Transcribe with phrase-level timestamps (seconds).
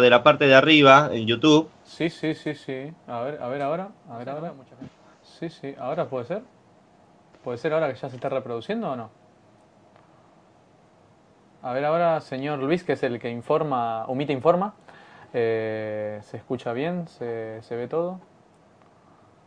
[0.00, 1.70] de la parte de arriba en YouTube.
[1.84, 2.92] Sí, sí, sí, sí.
[3.06, 3.88] A ver, a ver ahora.
[4.10, 4.52] A ver ahora.
[5.22, 5.74] Sí, sí.
[5.78, 6.42] ¿Ahora puede ser?
[7.42, 9.10] ¿Puede ser ahora que ya se está reproduciendo o no?
[11.62, 14.74] A ver ahora, señor Luis, que es el que informa, omite informa.
[15.32, 17.08] Eh, ¿Se escucha bien?
[17.08, 18.20] ¿Se, ¿Se ve todo?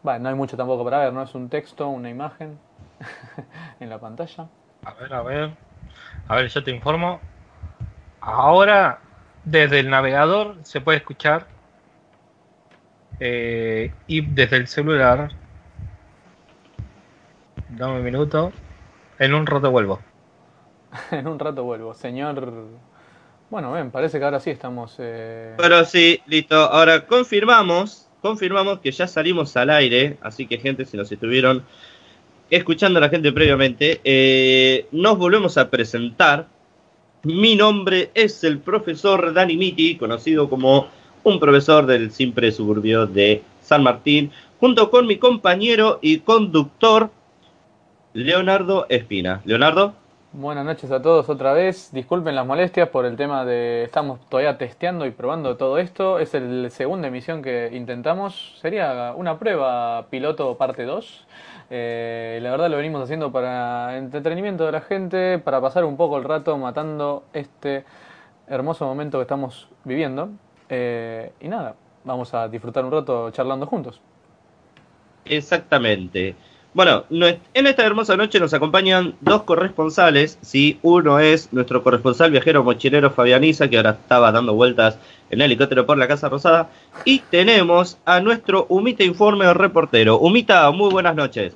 [0.03, 1.21] Bueno, no hay mucho tampoco para ver, ¿no?
[1.23, 2.59] Es un texto, una imagen
[3.79, 4.47] en la pantalla.
[4.83, 5.55] A ver, a ver.
[6.27, 7.19] A ver, yo te informo.
[8.19, 8.99] Ahora,
[9.43, 11.47] desde el navegador se puede escuchar.
[13.19, 15.29] Eh, y desde el celular.
[17.69, 18.51] Dame un minuto.
[19.19, 19.99] En un rato vuelvo.
[21.11, 21.93] en un rato vuelvo.
[21.93, 22.67] Señor.
[23.49, 24.95] Bueno, ven, parece que ahora sí estamos.
[24.99, 25.53] Eh...
[25.57, 26.55] Pero sí, listo.
[26.55, 28.09] Ahora confirmamos.
[28.21, 30.17] Confirmamos que ya salimos al aire.
[30.21, 31.63] Así que, gente, si nos estuvieron
[32.49, 36.47] escuchando a la gente previamente, eh, nos volvemos a presentar.
[37.23, 40.87] Mi nombre es el profesor Dani Miti, conocido como
[41.23, 47.11] un profesor del simple suburbio de San Martín, junto con mi compañero y conductor
[48.13, 49.39] Leonardo Espina.
[49.45, 49.93] Leonardo.
[50.33, 51.91] Buenas noches a todos otra vez.
[51.91, 56.17] Disculpen las molestias por el tema de estamos todavía testeando y probando todo esto.
[56.17, 58.57] Es la segunda emisión que intentamos.
[58.61, 61.27] Sería una prueba piloto parte 2.
[61.73, 66.17] Eh, la verdad lo venimos haciendo para entretenimiento de la gente, para pasar un poco
[66.17, 67.85] el rato matando este
[68.47, 70.31] hermoso momento que estamos viviendo.
[70.67, 74.01] Eh, y nada, vamos a disfrutar un rato charlando juntos.
[75.23, 76.35] Exactamente.
[76.73, 80.39] Bueno, en esta hermosa noche nos acompañan dos corresponsales.
[80.41, 80.77] ¿sí?
[80.81, 84.97] Uno es nuestro corresponsal viajero mochilero Fabianiza, que ahora estaba dando vueltas
[85.31, 86.69] en helicóptero por la Casa Rosada.
[87.05, 90.19] Y tenemos a nuestro Humita Informe reportero.
[90.19, 91.55] Humita, muy buenas noches.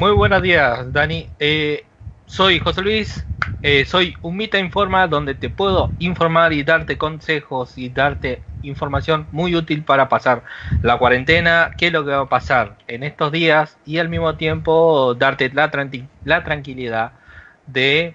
[0.00, 1.28] Muy buenos días, Dani.
[1.38, 1.84] Eh,
[2.26, 3.24] soy José Luis,
[3.62, 9.54] eh, soy Humita Informa, donde te puedo informar y darte consejos y darte información muy
[9.54, 10.42] útil para pasar
[10.82, 14.36] la cuarentena, qué es lo que va a pasar en estos días y al mismo
[14.36, 17.12] tiempo darte la tranquilidad
[17.66, 18.14] de,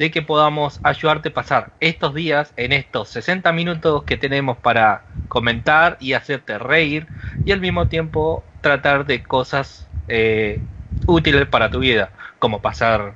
[0.00, 5.02] de que podamos ayudarte a pasar estos días en estos 60 minutos que tenemos para
[5.28, 7.06] comentar y hacerte reír
[7.44, 10.62] y al mismo tiempo tratar de cosas eh,
[11.06, 13.12] útiles para tu vida, como pasar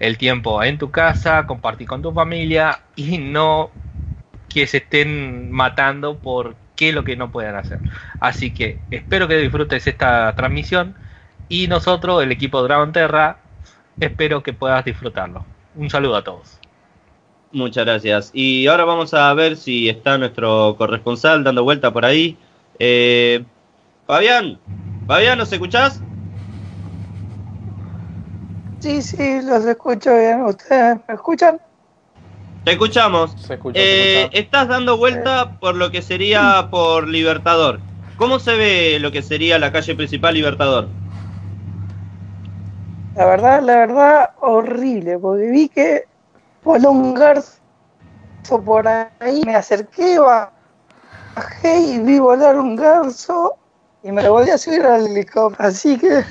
[0.00, 3.70] el tiempo en tu casa, compartir con tu familia y no
[4.48, 7.78] que se estén matando por qué lo que no pueden hacer.
[8.20, 10.94] Así que espero que disfrutes esta transmisión
[11.50, 13.36] y nosotros, el equipo Dragon Terra,
[14.00, 15.44] espero que puedas disfrutarlo.
[15.76, 16.58] Un saludo a todos.
[17.52, 18.30] Muchas gracias.
[18.32, 22.36] Y ahora vamos a ver si está nuestro corresponsal dando vuelta por ahí.
[22.78, 23.44] Eh,
[24.06, 24.58] Fabián,
[25.06, 26.00] Fabián, ¿nos escuchás?
[28.80, 30.42] Sí, sí, los escucho bien.
[30.42, 31.60] ¿Ustedes me escuchan?
[32.64, 33.34] Te escuchamos.
[33.74, 37.80] Eh, estás dando vuelta por lo que sería por Libertador.
[38.16, 40.88] ¿Cómo se ve lo que sería la calle principal Libertador?
[43.16, 46.04] La verdad, la verdad, horrible, porque vi que
[46.62, 47.58] voló un garzo
[48.64, 53.56] por ahí, me acerqué, bajé y vi volar un garzo
[54.02, 55.68] y me lo volví a subir al helicóptero.
[55.68, 56.24] Así que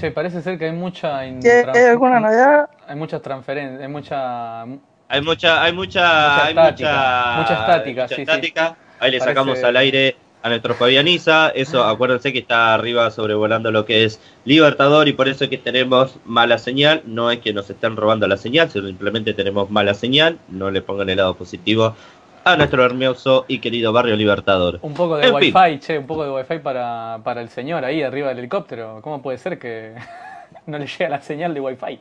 [0.00, 1.18] Che, parece ser que hay mucha.
[1.18, 1.38] ¿Hay
[1.90, 2.70] alguna novedad?
[2.86, 4.62] Hay muchas transferencias, hay mucha.
[4.62, 8.76] Hay mucha, hay mucha, hay estática, mucha, estática, sí, estática.
[9.00, 11.50] Ahí le sacamos al aire a nuestro Fabianiza.
[11.50, 15.58] Eso, acuérdense que está arriba sobrevolando lo que es Libertador y por eso es que
[15.58, 17.02] tenemos mala señal.
[17.06, 20.38] No es que nos estén robando la señal, simplemente tenemos mala señal.
[20.48, 21.94] No le pongan el lado positivo
[22.44, 24.78] a nuestro hermoso y querido barrio Libertador.
[24.82, 28.28] Un poco de wifi, che, un poco de wifi para, para el señor ahí arriba
[28.28, 29.00] del helicóptero.
[29.02, 29.94] ¿Cómo puede ser que
[30.66, 31.98] no le llega la señal de wifi?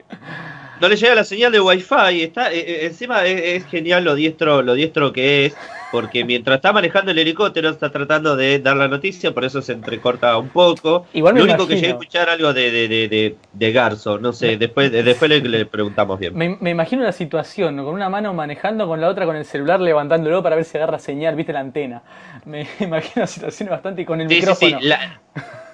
[0.80, 4.62] No le llega la señal de wifi, está, eh, eh, encima es, genial lo diestro,
[4.62, 5.58] lo diestro que es
[5.92, 9.74] porque mientras está manejando el helicóptero está tratando de dar la noticia, por eso se
[9.74, 11.06] entrecorta un poco.
[11.14, 14.58] Igual Lo único que llegué a escuchar algo de, de, de, de, Garzo, no sé,
[14.58, 16.36] después, después le, preguntamos bien.
[16.36, 20.44] Me, imagino una situación, con una mano manejando, con la otra con el celular levantándolo
[20.44, 22.04] para ver si agarra señal, viste la antena.
[22.46, 24.80] Me imagino una situación bastante con el micrófono.
[24.80, 24.90] Sí,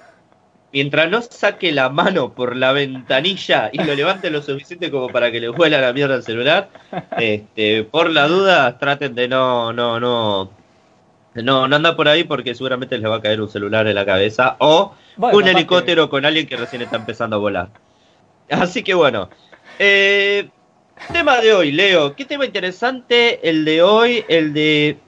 [0.76, 5.32] mientras no saque la mano por la ventanilla y lo levante lo suficiente como para
[5.32, 6.68] que le vuela la mierda al celular,
[7.16, 10.50] este, por la duda traten de no, no, no,
[11.32, 14.04] no, no andar por ahí porque seguramente les va a caer un celular en la
[14.04, 17.70] cabeza o un helicóptero con alguien que recién está empezando a volar.
[18.50, 19.30] Así que bueno,
[19.78, 20.50] eh,
[21.10, 24.98] tema de hoy, Leo, qué tema interesante el de hoy, el de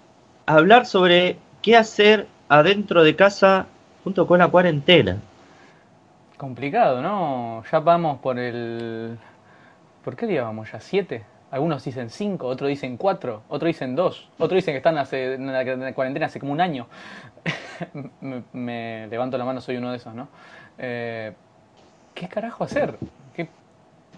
[0.47, 3.67] hablar sobre qué hacer adentro de casa
[4.03, 5.19] junto con la cuarentena.
[6.39, 7.65] Complicado, ¿no?
[7.71, 9.19] Ya vamos por el...
[10.05, 10.79] ¿Por qué día vamos ya?
[10.79, 11.25] ¿Siete?
[11.51, 15.53] Algunos dicen cinco, otros dicen cuatro, otros dicen dos, otros dicen que están hace, en
[15.53, 16.87] la cuarentena hace como un año.
[18.53, 20.29] me, levanto la mano, soy uno de esos, ¿no?
[20.79, 21.33] Eh,
[22.15, 22.95] ¿Qué carajo hacer?
[23.35, 23.49] ¿Qué,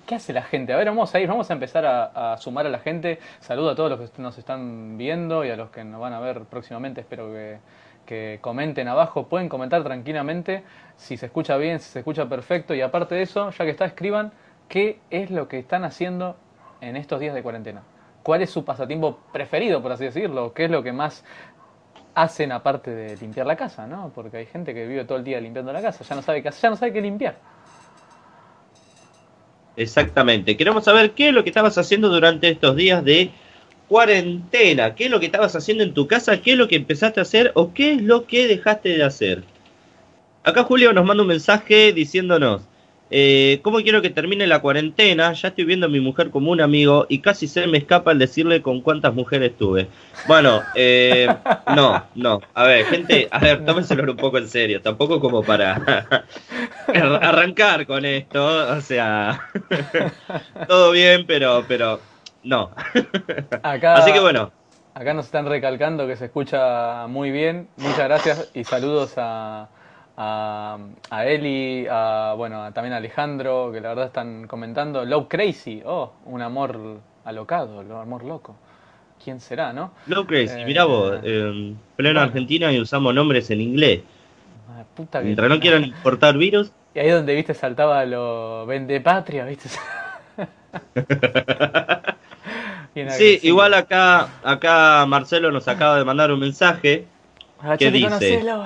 [0.07, 0.75] ¿Qué, hace la gente?
[0.75, 3.19] A ver, vamos a ir, vamos a empezar a, sumar a la gente.
[3.41, 6.21] Saludo a todos los que nos están viendo y a los que nos van a
[6.21, 7.01] ver próximamente.
[7.01, 7.33] Espero
[8.05, 9.29] que comenten abajo.
[9.29, 10.65] Pueden comentar tranquilamente
[11.01, 12.75] si se escucha bien, si se escucha perfecto.
[12.75, 14.33] Y aparte de eso, ya que está, escriban
[14.69, 16.37] qué es lo que están haciendo
[16.81, 17.83] en estos días de cuarentena.
[18.23, 20.53] ¿Cuál es su pasatiempo preferido, por así decirlo?
[20.53, 21.25] ¿Qué es lo que más
[22.15, 24.13] hacen aparte de limpiar la casa, ¿no?
[24.15, 26.49] Porque hay gente que vive todo el día limpiando la casa, ya no sabe qué
[26.49, 27.39] hacer, ya no sabe qué limpiar.
[29.77, 30.57] Exactamente.
[30.57, 33.31] Queremos saber qué es lo que estabas haciendo durante estos días de
[33.89, 34.95] cuarentena.
[34.95, 36.43] ¿Qué es lo que estabas haciendo en tu casa?
[36.43, 37.53] ¿Qué es lo que empezaste a hacer?
[37.55, 39.45] ¿O qué es lo que dejaste de hacer?
[40.43, 42.63] Acá Julio nos manda un mensaje diciéndonos,
[43.13, 45.33] eh, ¿Cómo quiero que termine la cuarentena?
[45.33, 48.21] Ya estoy viendo a mi mujer como un amigo y casi se me escapa el
[48.21, 49.89] decirle con cuántas mujeres tuve.
[50.29, 51.27] Bueno, eh,
[51.75, 52.41] no, no.
[52.55, 54.81] A ver, gente, a ver, tómenselo un poco en serio.
[54.81, 55.75] Tampoco como para
[56.87, 58.77] arrancar con esto.
[58.77, 59.49] O sea,
[60.69, 62.01] todo bien, pero, pero
[62.45, 62.71] no.
[63.63, 64.53] Acá, Así que bueno.
[64.95, 67.69] Acá nos están recalcando que se escucha muy bien.
[67.77, 69.69] Muchas gracias y saludos a
[70.23, 70.77] a,
[71.09, 75.03] a Eli, a, bueno, también a Alejandro, que la verdad están comentando.
[75.07, 78.55] Love Crazy, oh, un amor alocado, un amor loco.
[79.23, 79.93] ¿Quién será, no?
[80.07, 82.21] Love Crazy, eh, mirá vos, eh, pleno bueno.
[82.21, 84.03] Argentina y usamos nombres en inglés.
[84.69, 86.71] Ah, puta que Mientras no quieran importar virus.
[86.95, 89.71] Y ahí donde, viste, saltaba lo Vende Patria, viste.
[93.11, 97.07] sí, igual acá, acá Marcelo nos acaba de mandar un mensaje
[97.63, 98.09] Ah, que dice...
[98.09, 98.65] Conocelo,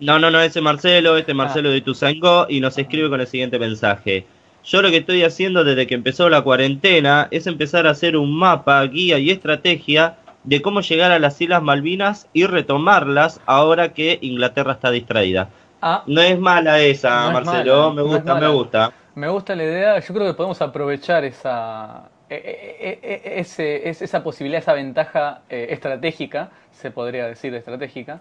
[0.00, 1.72] no, no, no, ese Marcelo, este Marcelo ah.
[1.72, 4.26] de Tuzangó, y nos escribe con el siguiente mensaje.
[4.64, 8.36] Yo lo que estoy haciendo desde que empezó la cuarentena es empezar a hacer un
[8.36, 14.18] mapa, guía y estrategia de cómo llegar a las Islas Malvinas y retomarlas ahora que
[14.22, 15.48] Inglaterra está distraída.
[15.82, 18.92] Ah, no es mala esa, no Marcelo, mala, me gusta, no me gusta.
[19.14, 25.40] Me gusta la idea, yo creo que podemos aprovechar esa, ese, esa posibilidad, esa ventaja
[25.48, 28.20] eh, estratégica, se podría decir estratégica,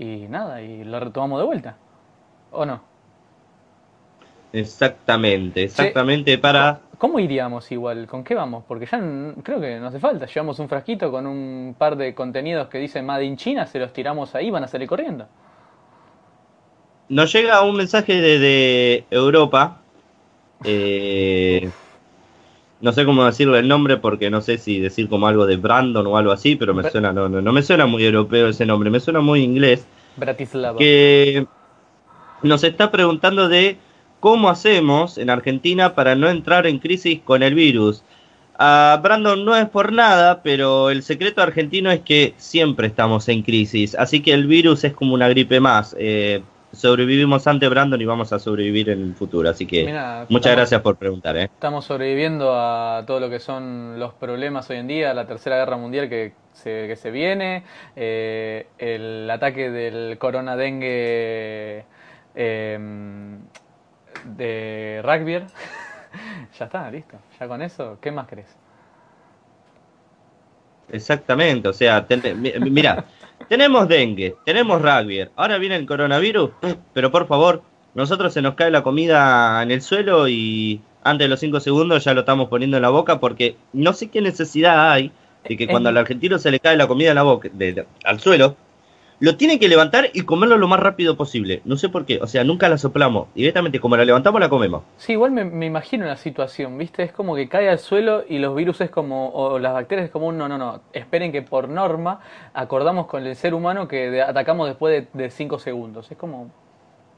[0.00, 1.76] y nada, y lo retomamos de vuelta.
[2.52, 2.80] ¿O no?
[4.52, 6.80] Exactamente, exactamente para...
[6.96, 8.06] ¿Cómo iríamos igual?
[8.06, 8.64] ¿Con qué vamos?
[8.66, 8.98] Porque ya
[9.42, 10.26] creo que no hace falta.
[10.26, 13.92] Llevamos un frasquito con un par de contenidos que dicen Made in China, se los
[13.92, 15.26] tiramos ahí, van a salir corriendo.
[17.10, 19.80] Nos llega un mensaje desde Europa.
[20.64, 21.70] Eh,
[22.80, 26.06] no sé cómo decirle el nombre porque no sé si decir como algo de Brandon
[26.06, 28.90] o algo así, pero me suena, no, no, no me suena muy europeo ese nombre,
[28.90, 29.86] me suena muy inglés.
[30.16, 30.78] Bratislava.
[30.78, 31.46] Que
[32.42, 33.76] nos está preguntando de
[34.20, 38.02] cómo hacemos en Argentina para no entrar en crisis con el virus.
[38.58, 43.42] A Brandon no es por nada, pero el secreto argentino es que siempre estamos en
[43.42, 45.96] crisis, así que el virus es como una gripe más.
[45.98, 46.42] Eh,
[46.72, 49.48] sobrevivimos ante Brandon y vamos a sobrevivir en el futuro.
[49.48, 51.36] Así que Mirá, muchas estamos- gracias por preguntar.
[51.36, 51.44] ¿eh?
[51.44, 55.76] Estamos sobreviviendo a todo lo que son los problemas hoy en día, la tercera guerra
[55.76, 57.64] mundial que se, que se viene,
[57.96, 61.84] eh, el ataque del corona dengue
[62.34, 62.78] eh,
[64.36, 65.44] de rugby.
[66.58, 67.16] ya está, listo.
[67.38, 68.56] Ya con eso, ¿qué más crees?
[70.92, 72.20] Exactamente, o sea, ten-
[72.72, 73.04] mira,
[73.50, 76.50] tenemos dengue, tenemos rugby, ahora viene el coronavirus,
[76.94, 77.62] pero por favor,
[77.94, 82.04] nosotros se nos cae la comida en el suelo y antes de los 5 segundos
[82.04, 85.10] ya lo estamos poniendo en la boca porque no sé qué necesidad hay
[85.48, 87.86] de que cuando al argentino se le cae la comida en la boca, de- de-
[88.04, 88.54] al suelo,
[89.20, 91.60] lo tiene que levantar y comerlo lo más rápido posible.
[91.64, 94.82] No sé por qué, o sea, nunca la soplamos, directamente como la levantamos la comemos.
[94.96, 97.02] Sí, igual me, me imagino la situación, ¿viste?
[97.02, 100.10] Es como que cae al suelo y los virus es como, o las bacterias es
[100.10, 100.80] como un no, no, no.
[100.94, 102.20] Esperen que por norma
[102.54, 106.10] acordamos con el ser humano que de- atacamos después de 5 segundos.
[106.10, 106.50] Es como,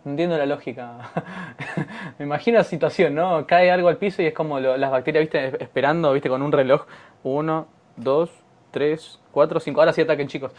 [0.04, 1.10] entiendo la lógica.
[2.18, 3.46] me imagino la situación, ¿no?
[3.46, 5.62] Cae algo al piso y es como lo- las bacterias, ¿viste?
[5.62, 6.28] Esperando, ¿viste?
[6.28, 6.86] Con un reloj.
[7.22, 8.30] Uno, dos,
[8.72, 9.80] tres, cuatro, cinco.
[9.80, 10.50] Ahora sí ataquen, chicos.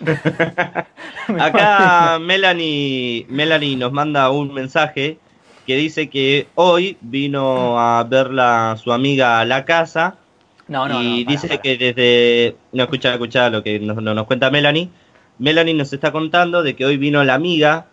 [1.38, 5.18] Acá Melanie, Melanie nos manda un mensaje
[5.66, 10.16] que dice que hoy vino a verla su amiga a la casa
[10.68, 11.30] No, no, y no.
[11.30, 12.56] dice que desde...
[12.72, 14.90] No, escucha, escucha lo que nos, nos cuenta Melanie.
[15.38, 17.86] Melanie nos está contando de que hoy vino la amiga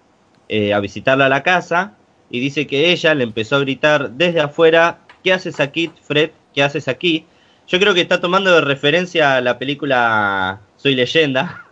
[0.50, 1.94] eh, a visitarla a la casa
[2.30, 6.32] y dice que ella le empezó a gritar desde afuera, ¿qué haces aquí, Fred?
[6.54, 7.26] ¿Qué haces aquí?
[7.72, 11.66] Yo creo que está tomando de referencia la película Soy leyenda.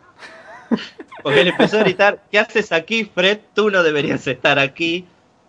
[1.24, 3.40] Porque le empezó a gritar, ¿qué haces aquí, Fred?
[3.54, 5.06] Tú no deberías estar aquí.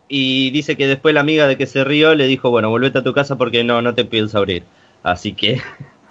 [0.08, 3.04] y dice que después la amiga de que se rió le dijo, bueno, volvete a
[3.04, 4.64] tu casa porque no, no te pienso abrir.
[5.04, 5.62] Así que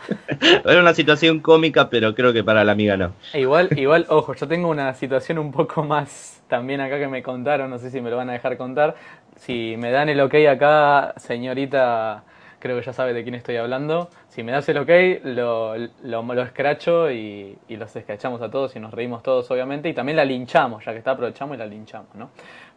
[0.65, 3.11] era una situación cómica, pero creo que para la amiga no.
[3.33, 7.69] Igual, igual, ojo, yo tengo una situación un poco más también acá que me contaron,
[7.69, 8.95] no sé si me lo van a dejar contar.
[9.35, 12.23] Si me dan el ok acá, señorita,
[12.59, 14.09] creo que ya sabe de quién estoy hablando.
[14.27, 14.89] Si me das el ok,
[15.23, 19.89] lo, lo, lo escracho y, y los escrachamos a todos y nos reímos todos, obviamente.
[19.89, 22.29] Y también la linchamos, ya que está, aprovechamos y la linchamos, ¿no?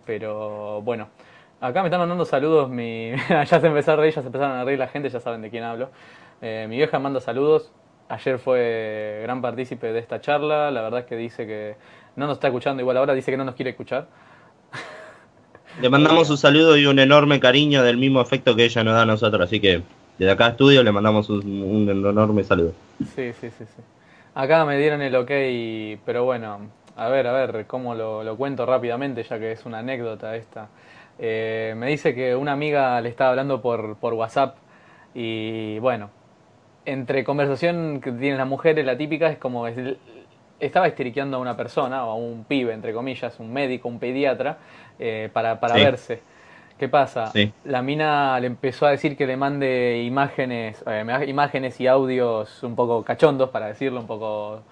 [0.07, 1.09] Pero bueno,
[1.61, 2.69] acá me están mandando saludos.
[2.69, 3.13] Mi...
[3.29, 5.51] ya se empezó a reír, ya se empezaron a reír la gente, ya saben de
[5.51, 5.91] quién hablo.
[6.41, 7.73] Eh, mi vieja manda saludos.
[8.09, 10.71] Ayer fue gran partícipe de esta charla.
[10.71, 11.77] La verdad es que dice que
[12.17, 14.07] no nos está escuchando igual ahora, dice que no nos quiere escuchar.
[15.81, 19.03] Le mandamos un saludo y un enorme cariño del mismo efecto que ella nos da
[19.03, 19.43] a nosotros.
[19.43, 19.83] Así que
[20.19, 22.73] desde acá a estudio le mandamos un, enorme saludo.
[22.99, 23.83] Sí, sí, sí, sí.
[24.35, 25.31] Acá me dieron el ok,
[26.05, 29.79] pero bueno, a ver, a ver, cómo lo, lo cuento rápidamente, ya que es una
[29.79, 30.69] anécdota esta.
[31.19, 34.57] Eh, me dice que una amiga le estaba hablando por, por WhatsApp
[35.15, 36.11] y bueno,
[36.85, 39.77] entre conversación que tienen las mujeres, la típica es como es,
[40.67, 44.59] estaba esteriqueando a una persona o a un pibe, entre comillas, un médico, un pediatra,
[44.99, 45.81] eh, para, para Sí.
[45.81, 46.21] verse.
[46.79, 47.27] ¿Qué pasa?
[47.29, 47.53] Sí.
[47.65, 52.75] La mina le empezó a decir que le mande imágenes, eh, imágenes y audios un
[52.75, 54.63] poco cachondos, para decirlo, un poco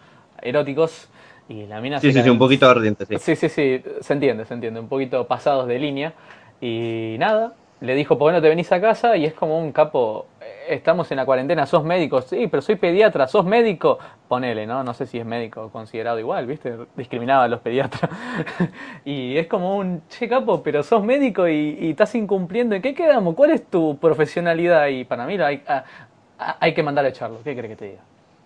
[0.43, 1.09] eróticos.
[1.49, 3.19] Y la mina Sí, se sí, sí, un poquito ardiente, sí.
[3.19, 6.13] Sí, sí, sí, se entiende, se entiende, un poquito pasados de línea.
[6.61, 9.17] Y nada, le dijo, ¿por qué no te venís a casa?
[9.17, 10.27] Y es como un capo,
[10.75, 13.99] estamos en la cuarentena, sos médico, sí, pero soy pediatra, sos médico,
[14.29, 14.83] ponele, ¿no?
[14.85, 16.77] No sé si es médico considerado igual, ¿viste?
[16.97, 18.11] Discriminaba a los pediatras.
[19.05, 23.35] y es como un, che, capo, pero sos médico y, estás incumpliendo, ¿en qué quedamos?
[23.35, 24.87] ¿Cuál es tu profesionalidad?
[24.89, 25.85] Y para mí hay, a-
[26.39, 28.01] a- hay que mandar a echarlo, ¿qué crees que te diga?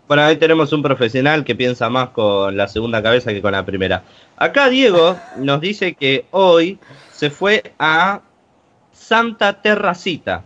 [0.07, 3.65] Bueno, ahí tenemos un profesional que piensa más con la segunda cabeza que con la
[3.65, 4.03] primera.
[4.37, 6.79] Acá Diego nos dice que hoy
[7.11, 8.21] se fue a
[8.93, 10.43] Santa Terracita.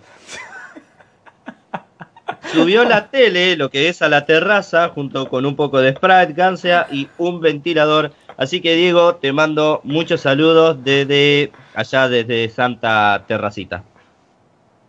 [2.52, 6.32] Subió la tele, lo que es a la terraza, junto con un poco de Sprite,
[6.32, 8.12] gancia y un ventilador.
[8.36, 13.82] Así que Diego, te mando muchos saludos desde allá, desde Santa Terracita.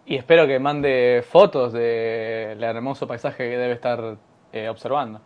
[0.05, 4.17] Y espero que mande fotos del hermoso paisaje que debe estar
[4.53, 5.19] eh, observando.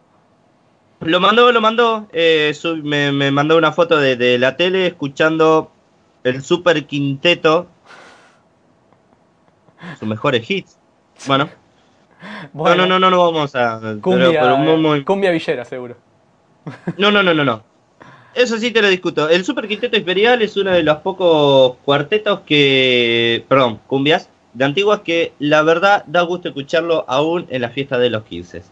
[1.01, 2.08] Lo mandó, lo mandó.
[2.13, 5.72] eh, sub- me, me mandó una foto de, de la tele escuchando
[6.24, 7.68] el Super Quinteto.
[10.00, 10.77] Sus mejores hits.
[11.27, 11.50] Bueno,
[12.53, 13.80] no, no, no, no, no vamos a.
[14.01, 15.96] Cumbia, pero muy- muy- cumbia villera, seguro.
[16.98, 17.63] no, no, no, no, no.
[18.36, 19.30] Eso sí te lo discuto.
[19.30, 23.46] El Super Quinteto Imperial es uno de los pocos cuartetos que.
[23.48, 28.10] Perdón, cumbias de antiguas que la verdad da gusto escucharlo aún en la fiesta de
[28.10, 28.63] los 15.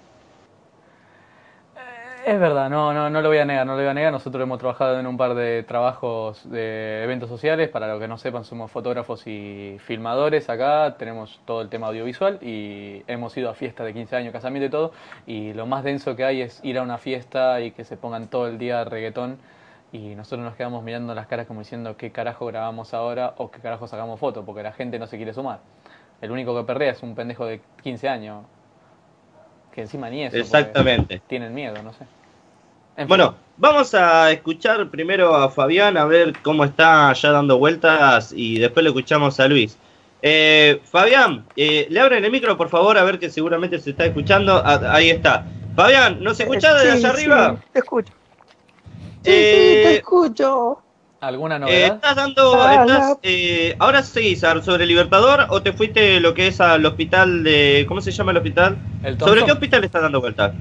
[2.23, 4.11] Es verdad, no, no, no lo voy a negar, no lo voy a negar.
[4.11, 7.67] Nosotros hemos trabajado en un par de trabajos de eventos sociales.
[7.69, 10.97] Para los que no sepan, somos fotógrafos y filmadores acá.
[10.99, 14.69] Tenemos todo el tema audiovisual y hemos ido a fiestas de 15 años, casamiento y
[14.69, 14.91] todo.
[15.25, 18.27] Y lo más denso que hay es ir a una fiesta y que se pongan
[18.27, 19.39] todo el día reggaetón.
[19.91, 23.59] Y nosotros nos quedamos mirando las caras como diciendo qué carajo grabamos ahora o qué
[23.61, 25.61] carajo sacamos fotos, porque la gente no se quiere sumar.
[26.21, 28.45] El único que perrea es un pendejo de 15 años.
[29.73, 30.35] Que encima ni eso.
[30.37, 31.21] Exactamente.
[31.27, 31.99] Tienen miedo, no sé.
[32.97, 33.07] En fin.
[33.07, 38.59] Bueno, vamos a escuchar primero a Fabián a ver cómo está ya dando vueltas y
[38.59, 39.77] después le escuchamos a Luis.
[40.21, 44.05] Eh, Fabián, eh, le abren el micro por favor a ver que seguramente se está
[44.05, 44.61] escuchando.
[44.63, 45.45] Ah, ahí está.
[45.75, 47.55] Fabián, ¿nos escuchás desde Sí, allá arriba?
[47.55, 48.13] sí, te escucho.
[49.23, 50.81] Sí, Eh, sí, te escucho.
[51.21, 51.95] ¿Alguna Eh, novedad?
[51.95, 56.47] ¿Estás dando, Ah, estás, eh, ahora seguís a- sobre Libertador o te fuiste lo que
[56.47, 58.77] es al hospital de, ¿cómo se llama el hospital?
[59.03, 60.51] El ¿Sobre qué hospital estás dando vueltas?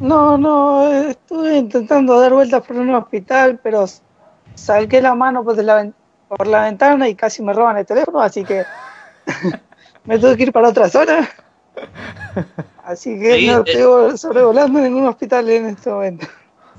[0.00, 3.84] No, no, eh, estuve intentando dar vueltas por un hospital, pero
[4.54, 5.90] salqué la mano por la,
[6.28, 8.62] por la ventana y casi me roban el teléfono, así que
[10.04, 11.28] me tuve que ir para otra zona.
[12.84, 13.62] Así que Sí, no eh.
[13.64, 16.26] estoy sobrevolando ningún hospital en este momento.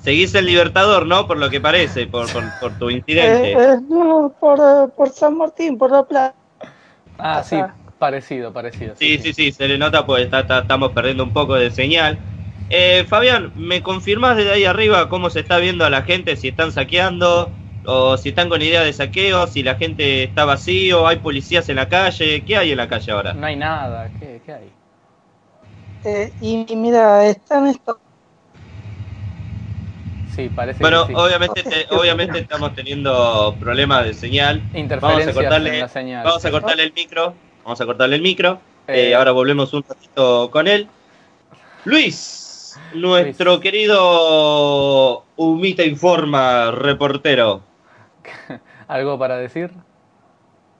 [0.03, 1.27] Seguís el Libertador, ¿no?
[1.27, 3.53] Por lo que parece, por, por, por tu incidente.
[3.53, 6.35] Eh, eh, no, por, eh, por San Martín, por La Plata.
[7.17, 7.63] Ah, sí,
[7.97, 8.95] parecido, parecido.
[8.95, 12.19] Sí, sí, sí, se le nota pues está- está- estamos perdiendo un poco de señal.
[12.69, 16.35] Eh, Fabián, ¿me confirmás desde ahí arriba cómo se está viendo a la gente?
[16.35, 17.51] Si están saqueando
[17.85, 21.75] o si están con idea de saqueo, si la gente está vacío, hay policías en
[21.77, 23.33] la calle, ¿qué hay en la calle ahora?
[23.33, 24.71] No hay nada, ¿qué, qué hay?
[26.05, 27.97] Eh, y mira, están estos.
[30.35, 31.19] Sí, parece Bueno, que sí.
[31.19, 34.61] obviamente, te- obviamente estamos teniendo problemas de señal.
[34.99, 36.23] Vamos a cortarle, en la señal.
[36.25, 37.33] vamos a cortarle el micro.
[37.63, 38.59] Vamos a cortarle el micro.
[38.87, 40.87] Eh, Eh, ahora volvemos un ratito con él.
[41.85, 43.61] Luis, nuestro Luis.
[43.61, 47.61] querido Humita Informa reportero.
[48.87, 49.71] ¿Algo para decir?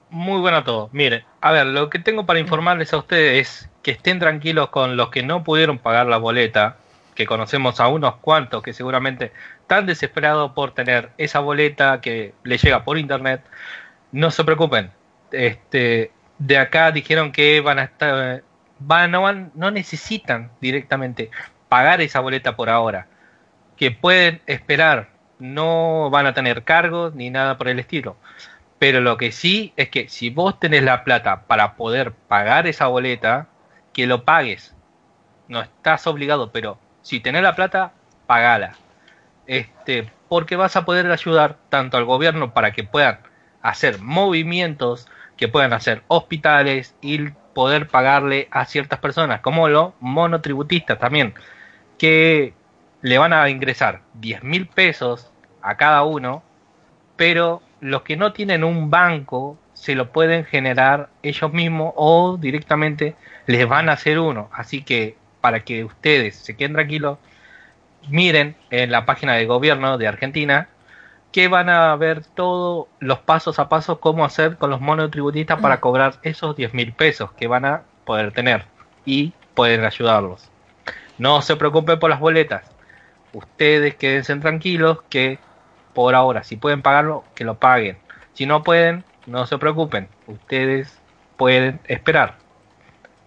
[0.10, 0.94] Muy bueno a todos.
[0.94, 4.96] Miren, a ver, lo que tengo para informarles a ustedes es que estén tranquilos con
[4.96, 6.78] los que no pudieron pagar la boleta,
[7.14, 12.62] que conocemos a unos cuantos que seguramente están desesperados por tener esa boleta que les
[12.62, 13.44] llega por internet.
[14.12, 14.92] No se preocupen.
[15.32, 18.44] Este, de acá dijeron que van a estar,
[18.80, 21.30] van, no, van, no necesitan directamente
[21.70, 23.08] pagar esa boleta por ahora,
[23.78, 28.18] que pueden esperar, no van a tener cargos ni nada por el estilo.
[28.80, 32.88] Pero lo que sí es que si vos tenés la plata para poder pagar esa
[32.88, 33.48] boleta,
[33.94, 34.76] que lo pagues.
[35.48, 37.92] No estás obligado, pero si tenés la plata,
[38.26, 38.74] pagala.
[39.46, 43.20] Este, porque vas a poder ayudar tanto al gobierno para que puedan
[43.62, 45.08] hacer movimientos,
[45.38, 51.36] que puedan hacer hospitales y poder pagarle a ciertas personas, como los monotributistas también,
[52.00, 52.54] que
[53.02, 55.32] le van a ingresar 10 mil pesos
[55.62, 56.42] a cada uno,
[57.16, 63.16] pero los que no tienen un banco se lo pueden generar ellos mismos o directamente
[63.46, 64.50] les van a hacer uno.
[64.54, 67.18] Así que para que ustedes se queden tranquilos,
[68.08, 70.70] miren en la página de gobierno de Argentina
[71.34, 75.82] que van a ver todos los pasos a paso cómo hacer con los monotributistas para
[75.82, 78.64] cobrar esos 10 mil pesos que van a poder tener
[79.04, 80.50] y pueden ayudarlos.
[81.18, 82.72] No se preocupen por las boletas.
[83.34, 85.40] Ustedes quédense tranquilos que
[85.94, 87.98] por ahora, si pueden pagarlo, que lo paguen.
[88.32, 90.08] Si no pueden, no se preocupen.
[90.26, 90.98] Ustedes
[91.36, 92.38] pueden esperar.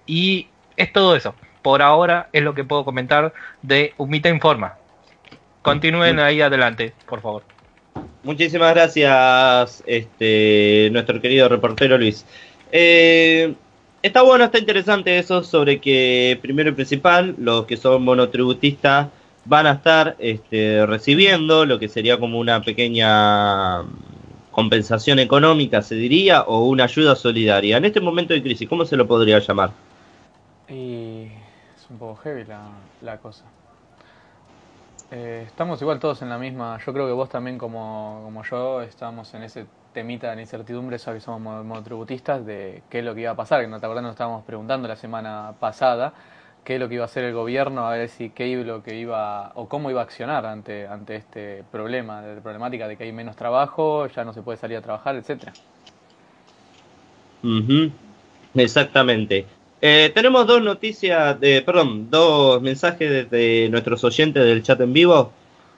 [0.07, 1.35] Y es todo eso.
[1.67, 4.75] Por ahora es lo que puedo comentar de Humita Informa.
[5.63, 7.43] Continúen ahí adelante, por favor.
[8.23, 12.25] Muchísimas gracias, este, nuestro querido reportero Luis.
[12.71, 13.53] Eh,
[14.01, 19.09] está bueno, está interesante eso sobre que, primero y principal, los que son monotributistas
[19.45, 23.83] van a estar este, recibiendo lo que sería como una pequeña
[24.53, 27.77] compensación económica, se diría, o una ayuda solidaria.
[27.77, 29.73] En este momento de crisis, ¿cómo se lo podría llamar?
[30.69, 31.27] Y
[31.91, 32.63] un poco heavy la,
[33.03, 33.45] la cosa.
[35.11, 36.79] Eh, estamos igual todos en la misma.
[36.85, 41.13] Yo creo que vos también, como, como yo, estamos en ese temita de incertidumbre, eso
[41.13, 43.61] que somos monotributistas, de qué es lo que iba a pasar.
[43.61, 46.13] Que no te nos estábamos preguntando la semana pasada
[46.65, 48.97] qué es lo que iba a hacer el gobierno, a ver si qué lo que
[48.97, 53.13] iba o cómo iba a accionar ante ante este problema, de problemática de que hay
[53.13, 55.53] menos trabajo, ya no se puede salir a trabajar, etcétera.
[58.55, 59.47] Exactamente.
[59.81, 65.33] Eh, tenemos dos noticias, de, perdón, dos mensajes de, nuestros oyentes del chat en vivo.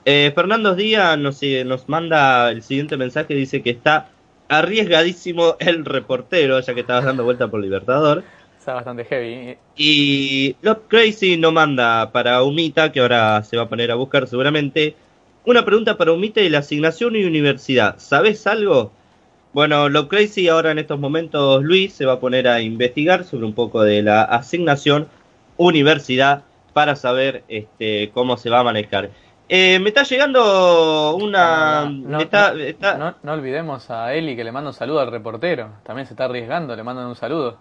[0.05, 4.09] Eh, Fernando Díaz nos, nos manda el siguiente mensaje, dice que está
[4.47, 8.23] arriesgadísimo el reportero, ya que estabas dando vuelta por Libertador
[8.73, 9.57] bastante heavy.
[9.75, 14.27] Y Love Crazy no manda para Humita, que ahora se va a poner a buscar
[14.27, 14.95] seguramente.
[15.45, 17.97] Una pregunta para Humita y la asignación y universidad.
[17.97, 18.91] ¿Sabes algo?
[19.51, 23.45] Bueno, Love Crazy ahora en estos momentos Luis se va a poner a investigar sobre
[23.45, 25.07] un poco de la asignación
[25.57, 29.09] universidad para saber este, cómo se va a manejar.
[29.51, 31.85] Eh, me está llegando una...
[31.85, 35.71] No, no, no, olvidemos a Eli que le manda un saludo al reportero.
[35.83, 37.57] También se está arriesgando, le mandan un saludo.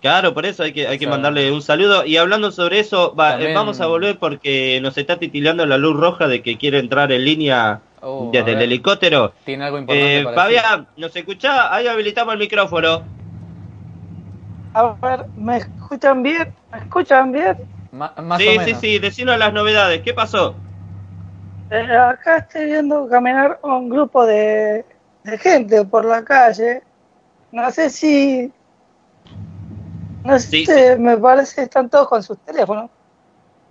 [0.00, 2.04] Claro, por eso hay que, hay que mandarle un saludo.
[2.04, 6.26] Y hablando sobre eso, eh, vamos a volver porque nos está titilando la luz roja
[6.26, 9.32] de que quiere entrar en línea oh, desde el helicóptero.
[9.44, 10.20] Tiene algo importante.
[10.20, 11.74] Eh, Fabián, ¿nos escucha?
[11.74, 13.02] Ahí habilitamos el micrófono.
[14.74, 16.54] A ver, ¿me escuchan bien?
[16.72, 17.56] ¿Me escuchan bien?
[18.38, 20.02] sí, sí, sí, decinos las novedades.
[20.02, 20.54] ¿Qué pasó?
[21.70, 24.84] Eh, acá estoy viendo caminar un grupo de,
[25.24, 26.82] de gente por la calle.
[27.50, 28.52] No sé si
[30.24, 32.90] no sé, me parece que están todos con sus teléfonos.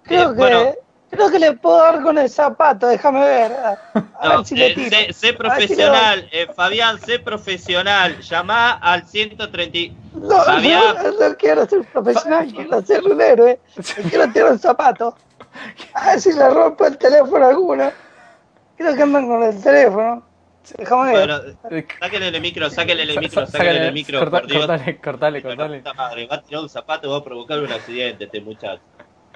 [0.04, 3.52] Creo que creo que le puedo dar con el zapato, déjame ver.
[5.14, 8.20] sé, profesional, eh, Fabián, sé profesional.
[8.20, 9.96] Llama al 130.
[10.16, 10.96] No, Fabián.
[11.04, 13.60] No, no, quiero ser profesional, quiero ser un héroe.
[14.10, 15.16] quiero tirar un zapato.
[15.94, 17.92] A ver si le rompo el teléfono a alguno.
[18.78, 20.24] Creo que andan con el teléfono.
[20.78, 21.28] Déjame ver.
[21.28, 24.20] Bueno, sáquenle el micro, sáquenle el micro, sáquenle el micro.
[24.20, 24.66] Corta, por Dios.
[24.66, 25.84] Cortale, cortale, cortale.
[25.96, 28.82] Madre, va a tirar un zapato y va a provocar un accidente este muchacho.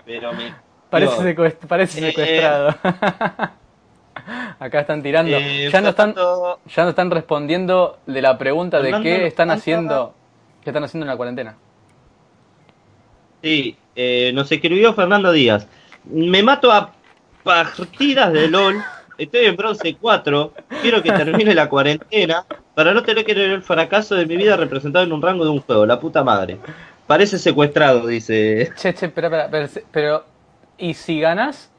[0.05, 0.53] Pero me.
[0.91, 2.75] Parece, secuest parece eh, secuestrado.
[4.59, 5.35] Acá están tirando.
[5.35, 10.13] Eh, ya, no están, ya no están respondiendo de la pregunta de qué están haciendo.
[10.63, 11.55] ¿Qué están haciendo en la cuarentena?
[13.41, 15.65] Sí, eh, nos escribió Fernando Díaz.
[16.03, 16.91] Me mato a
[17.43, 18.83] partidas de LOL
[19.17, 23.61] estoy en bronce 4, quiero que termine la cuarentena para no tener que ver el
[23.61, 26.57] fracaso de mi vida representado en un rango de un juego, la puta madre.
[27.07, 28.71] Parece secuestrado, dice.
[28.75, 30.25] Che, che, pero, pero, pero
[30.81, 31.71] ¿y si ganas?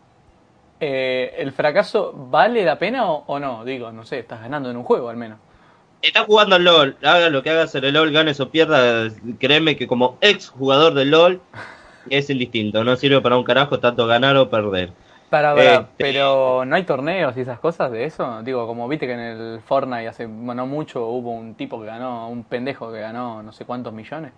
[0.80, 3.64] Eh, ¿El fracaso vale la pena o, no?
[3.64, 5.38] Digo, no sé, estás ganando en un juego al menos.
[6.00, 9.76] Estás jugando al LOL, haga lo que hagas en el LOL, ganes o pierdas, créeme
[9.76, 11.40] que como ex jugador del LOL
[12.10, 14.90] es indistinto, no sirve para un carajo tanto ganar o perder.
[15.30, 18.42] Para, para, Este- pero no hay torneos y esas cosas de eso.
[18.42, 22.28] Digo, como viste que en el Fortnite hace no mucho hubo un tipo que ganó,
[22.28, 24.32] un pendejo que ganó no sé cuántos millones.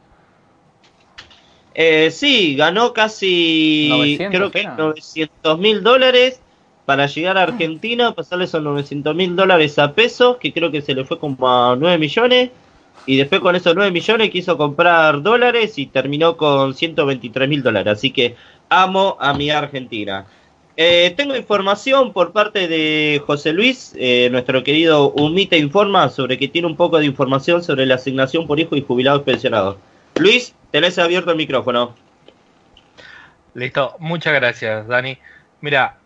[1.74, 4.76] Eh, sí, ganó casi 900 creo que era.
[4.76, 6.40] 900 mil dólares
[6.84, 10.94] para llegar a Argentina, pasarle esos 900 mil dólares a pesos, que creo que se
[10.94, 12.50] le fue como a 9 millones,
[13.06, 17.94] y después con esos 9 millones quiso comprar dólares y terminó con 123 mil dólares,
[17.94, 18.36] así que
[18.68, 20.26] amo a mi Argentina.
[20.76, 26.48] Eh, tengo información por parte de José Luis, eh, nuestro querido Humita Informa, sobre que
[26.48, 29.76] tiene un poco de información sobre la asignación por hijo y jubilados pensionados.
[30.16, 31.94] Luis, tenés abierto el micrófono.
[33.54, 35.18] Listo, muchas gracias, Dani.
[35.60, 35.96] Mira,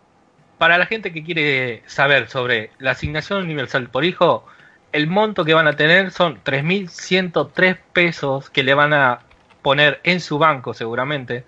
[0.57, 4.45] para la gente que quiere saber sobre la asignación universal por hijo,
[4.91, 9.19] el monto que van a tener son 3.103 pesos que le van a
[9.61, 11.43] poner en su banco seguramente,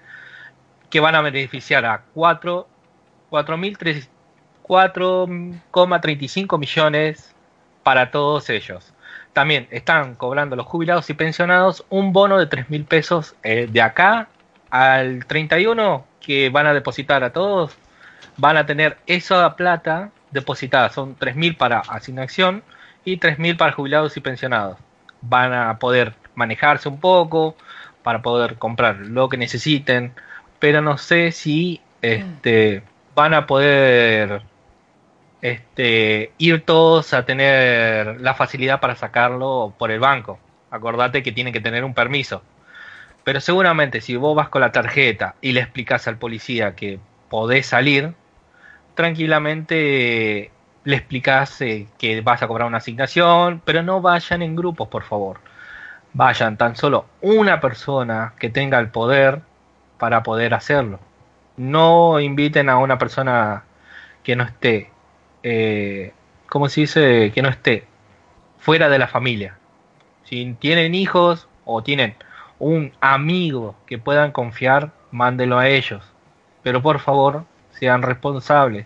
[0.89, 2.67] que van a beneficiar a 4
[3.31, 4.07] 4.003
[4.71, 7.35] 4,35 millones
[7.83, 8.93] para todos ellos.
[9.33, 14.27] También están cobrando los jubilados y pensionados un bono de 3.000 pesos eh, de acá
[14.69, 17.77] al 31 que van a depositar a todos.
[18.37, 20.89] Van a tener esa plata depositada.
[20.89, 22.63] Son 3.000 para asignación
[23.05, 24.77] y 3.000 para jubilados y pensionados.
[25.21, 27.55] Van a poder manejarse un poco
[28.03, 30.13] para poder comprar lo que necesiten.
[30.59, 32.83] Pero no sé si este,
[33.15, 34.41] van a poder
[35.41, 40.39] este, ir todos a tener la facilidad para sacarlo por el banco.
[40.69, 42.43] Acordate que tienen que tener un permiso.
[43.23, 46.99] Pero seguramente si vos vas con la tarjeta y le explicas al policía que
[47.29, 48.13] podés salir,
[48.95, 50.51] tranquilamente
[50.83, 55.03] le explicas eh, que vas a cobrar una asignación, pero no vayan en grupos, por
[55.03, 55.39] favor.
[56.13, 59.41] Vayan tan solo una persona que tenga el poder
[59.97, 60.99] para poder hacerlo.
[61.57, 63.63] No inviten a una persona
[64.23, 64.90] que no esté,
[65.43, 66.13] eh,
[66.47, 67.31] ¿cómo se dice?
[67.33, 67.85] Que no esté
[68.59, 69.57] fuera de la familia.
[70.23, 72.15] Si tienen hijos o tienen
[72.59, 76.03] un amigo que puedan confiar, mándenlo a ellos.
[76.63, 78.85] Pero por favor, sean responsables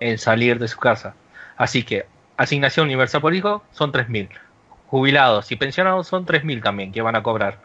[0.00, 1.14] en salir de su casa.
[1.56, 4.28] Así que, asignación universal por hijo son 3.000.
[4.88, 7.60] Jubilados y pensionados son 3.000 también que van a cobrar.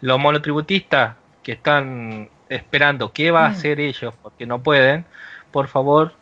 [0.00, 5.04] Los monotributistas que están esperando qué va a hacer ellos porque no pueden,
[5.52, 6.14] por favor,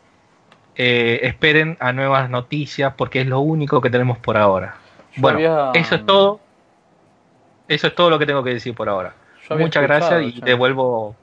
[0.77, 4.75] eh, esperen a nuevas noticias porque es lo único que tenemos por ahora.
[5.15, 6.39] Yo Bueno, había- eso es todo.
[7.67, 9.13] Eso es todo lo que tengo que decir por ahora.
[9.57, 10.45] Muchas gracias y ya.
[10.45, 11.15] devuelvo.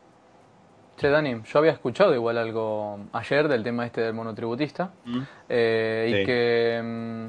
[0.98, 4.90] Che, Dani, yo había escuchado igual algo ayer del tema este del monotributista.
[5.48, 7.26] eh, y que mm,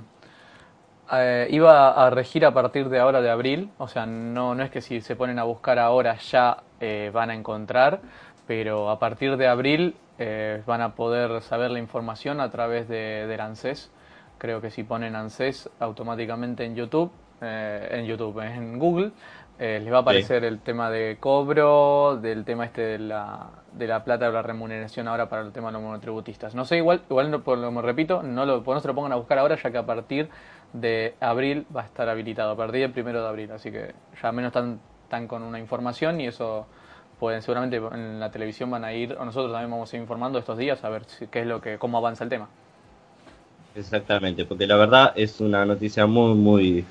[1.14, 4.70] eh, iba a regir a partir de ahora de abril, o sea, no, no es
[4.72, 8.02] que si se ponen a buscar ahora ya eh, van a encontrar,
[8.48, 13.28] pero a partir de abril eh, van a poder saber la información a través de,
[13.28, 13.92] del ANSES.
[14.38, 19.12] Creo que si ponen ANSES automáticamente en YouTube, eh, en YouTube, en Google,
[19.58, 23.88] eh, les va a aparecer el tema de cobro, del tema este de la, de
[23.88, 26.56] la plata de la remuneración ahora para el tema de los monotributistas.
[26.56, 29.14] No sé, igual, igual no, por lo como repito, no, lo, no se lo pongan
[29.14, 30.30] a buscar ahora, ya que a partir
[30.74, 34.32] de abril va a estar habilitado, a partir del primero de abril, así que ya
[34.34, 36.68] menos están, están con una información y eso
[37.20, 40.40] pueden seguramente en la televisión van a ir, o nosotros también vamos a ir informando
[40.40, 42.48] estos días a ver si- qué es lo que, cómo avanza el tema.
[43.76, 46.86] Exactamente, porque la verdad es una noticia muy, muy,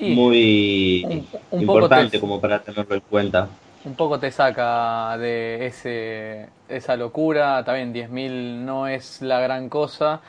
[0.00, 3.48] Y muy un- un poco importante te- como para tenerlo en cuenta.
[3.84, 7.62] un poco te saca de ese esa locura.
[7.64, 10.20] También 10.000 no es la gran cosa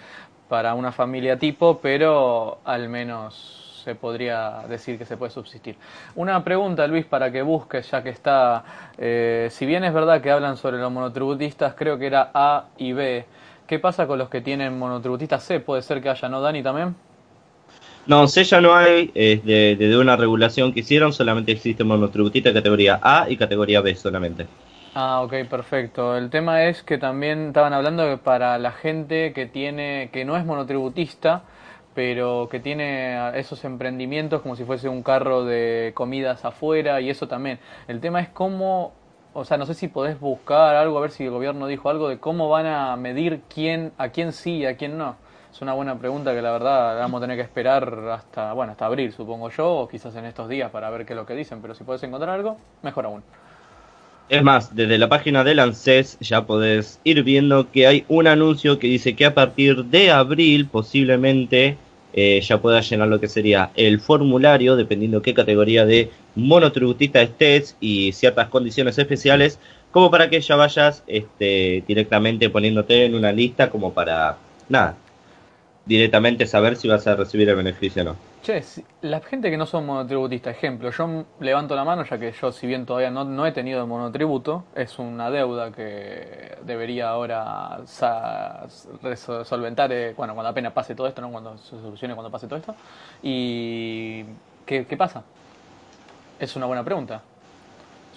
[0.50, 5.76] para una familia tipo, pero al menos se podría decir que se puede subsistir.
[6.16, 8.64] Una pregunta, Luis, para que busques, ya que está.
[8.98, 12.94] eh, si bien es verdad que hablan sobre los monotributistas, creo que era A y
[12.94, 13.26] B.
[13.68, 15.60] ¿Qué pasa con los que tienen monotributistas C?
[15.60, 16.96] Puede ser que haya, ¿no, Dani, también?
[18.08, 22.54] No, sé ya no hay, es de, de una regulación que hicieron, solamente existe monotributista
[22.54, 24.50] categoría A y categoría B solamente.
[24.94, 26.16] Ah, ok, perfecto.
[26.18, 30.38] El tema es que también estaban hablando que para la gente que tiene, que no
[30.38, 31.44] es monotributista,
[31.96, 37.28] pero que tiene esos emprendimientos como si fuese un carro de comidas afuera y eso
[37.28, 37.58] también.
[37.88, 38.94] El tema es cómo,
[39.34, 42.10] o sea, no sé si podés buscar algo, a ver si el gobierno dijo algo
[42.10, 45.16] de cómo van a medir quién, a quién sí y a quién no.
[45.52, 48.88] Es una buena pregunta que la verdad vamos a tener que esperar hasta, bueno, hasta
[48.88, 51.62] abril, supongo yo, o quizás en estos días para ver qué es lo que dicen,
[51.62, 53.24] pero si podés encontrar algo, mejor aún.
[54.28, 58.80] Es más, desde la página del ANSES ya podés ir viendo que hay un anuncio
[58.80, 61.78] que dice que a partir de abril posiblemente
[62.18, 67.76] eh, ya puedas llenar lo que sería el formulario, dependiendo qué categoría de monotributista estés
[67.82, 69.60] y ciertas condiciones especiales,
[69.92, 74.38] como para que ya vayas este, directamente poniéndote en una lista como para,
[74.70, 74.96] nada,
[75.86, 78.16] directamente saber si vas a recibir el beneficio o no.
[78.44, 78.64] Che,
[79.02, 82.68] la gente que no son monotributistas, ejemplo, yo levanto la mano ya que yo si
[82.68, 87.80] bien todavía no, no he tenido monotributo, es una deuda que debería ahora
[89.44, 91.32] solventar, eh, bueno, cuando apenas pase todo esto, ¿no?
[91.32, 92.76] Cuando se solucione, cuando pase todo esto.
[93.24, 94.24] ¿Y
[94.66, 95.24] qué, pasa?
[96.40, 97.22] Es una buena pregunta.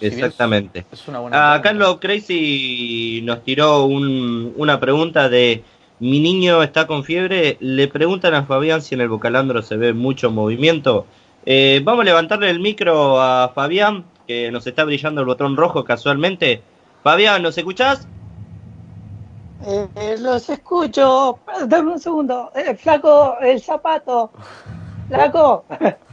[0.01, 0.85] Exactamente.
[0.91, 5.61] es una buena ah, Carlos Crazy nos tiró una pregunta de
[5.99, 7.57] mi niño está con fiebre.
[7.59, 11.05] Le preguntan a Fabián si en el bocalandro se ve mucho movimiento.
[11.45, 15.83] Eh, vamos a levantarle el micro a Fabián, que nos está brillando el botón rojo
[15.83, 16.61] casualmente.
[17.03, 18.07] Fabián, ¿nos escuchás?
[19.65, 21.39] Eh, los escucho.
[21.67, 22.51] Dame un segundo.
[22.55, 24.31] Eh, flaco, el zapato.
[25.07, 25.65] Flaco.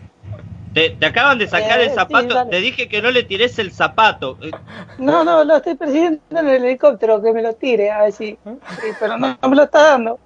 [0.76, 2.48] Te, acaban de sacar el eh, zapato.
[2.48, 4.36] te dije que no le tires el zapato.
[4.98, 8.38] No, no, lo estoy persiguiendo en el helicóptero, que me lo tire, a ver si.
[9.00, 10.18] pero no, me lo está dando.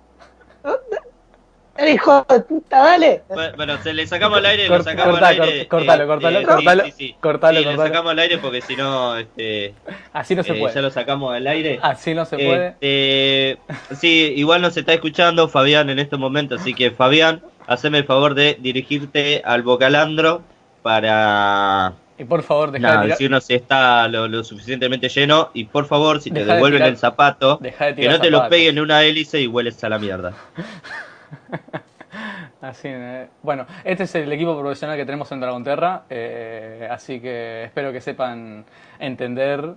[1.76, 3.22] El hijo de puta, dale.
[3.56, 5.68] Bueno, se le sacamos al aire, lo sacamos al aire.
[5.68, 6.84] Cortalo, cortalo, cortalo.
[6.86, 9.16] Sí, sí, cortalo, sí, sacamos al aire porque si no.
[9.18, 9.74] Este,
[10.12, 10.74] Así no se eh, puede.
[10.74, 11.78] Ya lo sacamos al aire.
[11.80, 12.74] Así no se puede.
[12.80, 13.58] Este,
[13.94, 18.34] sí, igual nos está escuchando Fabián en estos momentos, así que Fabián haceme el favor
[18.34, 20.42] de dirigirte al Bocalandro
[20.82, 21.92] para...
[22.18, 26.30] Y por favor, deja de decirnos si está lo, suficientemente lleno y por favor, si
[26.30, 29.88] te devuelven el zapato, que no te lo peguen en una hélice y hueles a
[29.88, 30.34] la mierda.
[32.60, 33.28] Así, eh.
[33.42, 38.02] bueno, este es el equipo profesional que tenemos en Dragonterra, eh, así que espero que
[38.02, 38.66] sepan
[38.98, 39.76] entender.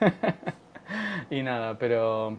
[1.30, 2.38] y nada, pero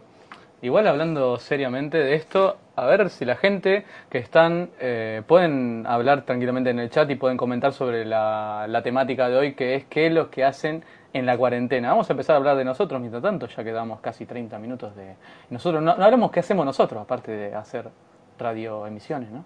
[0.62, 6.22] igual hablando seriamente de esto, a ver si la gente que están eh, pueden hablar
[6.22, 10.06] tranquilamente en el chat y pueden comentar sobre la, temática de hoy, que es qué
[10.06, 11.90] es lo que hacen en la cuarentena.
[11.90, 15.16] Vamos a empezar a hablar de nosotros mientras tanto, ya quedamos casi 30 minutos de...
[15.50, 17.90] Nosotros no, hablamos qué hacemos nosotros, aparte de hacer
[18.38, 19.44] radioemisiones, ¿no?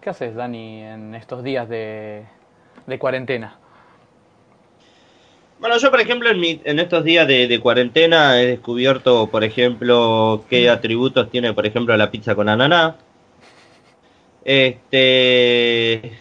[0.00, 2.26] ¿Qué haces, Dani, en estos días de
[2.98, 3.58] cuarentena?
[5.60, 10.70] Bueno, yo por ejemplo en, en estos días de, cuarentena he descubierto, por ejemplo, qué
[10.70, 12.96] atributos tiene, por ejemplo, la pizza con ananá.
[14.42, 16.12] Este,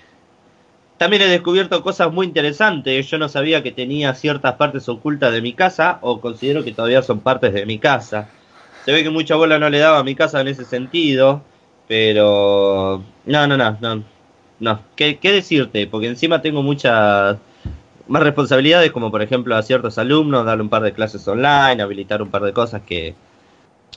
[0.97, 3.10] también he descubierto cosas muy interesantes.
[3.10, 7.02] Yo no sabía que tenía ciertas partes ocultas de mi casa, o considero que todavía
[7.02, 8.30] son partes de mi casa.
[8.84, 11.43] Se ve que mucha bola no le daba a mi casa en ese sentido,
[11.88, 14.04] pero no, no, no, no,
[14.60, 14.82] no.
[14.97, 15.88] ¿Qué, qué decirte?
[15.88, 17.38] Porque encima tengo muchas
[18.09, 22.21] más responsabilidades, como por ejemplo a ciertos alumnos, darle un par de clases online, habilitar
[22.21, 23.13] un par de cosas que,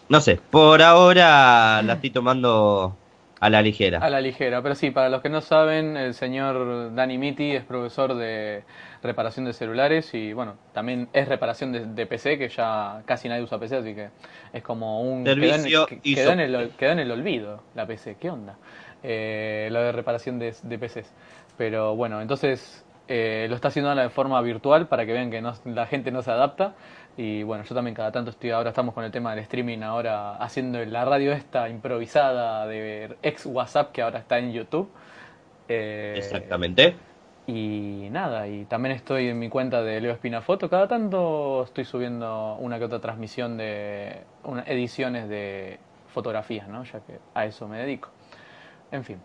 [0.09, 2.95] no sé, por ahora la estoy tomando
[3.41, 3.99] a la ligera.
[3.99, 7.65] A la ligera, pero sí, para los que no saben, el señor Dani Miti es
[7.65, 8.63] profesor de
[9.03, 13.59] reparación de celulares y bueno, también es reparación de, PC, que ya casi nadie usa
[13.59, 14.11] PC, así que
[14.53, 15.25] es como un...
[15.25, 18.57] Servicio quedó, en, el, quedó en el olvido la PC, ¿qué onda?
[19.03, 21.11] Eh, lo de reparación de, de PCs.
[21.57, 25.87] Pero bueno, entonces eh, lo está haciendo de forma virtual para que vean que la
[25.87, 26.75] gente no se adapta.
[27.17, 30.37] Y bueno, yo también cada tanto estoy, ahora estamos con el tema del streaming, ahora
[30.37, 34.91] haciendo la radio esta improvisada de ex WhatsApp que ahora está en YouTube.
[35.69, 36.97] Eh, Exactamente.
[37.47, 40.71] Y nada, y también estoy en mi cuenta de Leo Espina Foto.
[40.71, 44.23] Cada tanto estoy subiendo una que otra transmisión de
[44.67, 46.85] ediciones de fotografías, ¿no?
[46.85, 48.11] Ya que a eso me dedico.
[48.93, 49.19] En fin.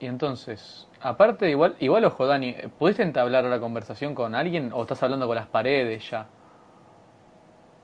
[0.00, 5.02] Y entonces, Aparte, igual, igual ojo, Dani, ¿pudiste entablar la conversación con alguien o estás
[5.02, 6.26] hablando con las paredes ya?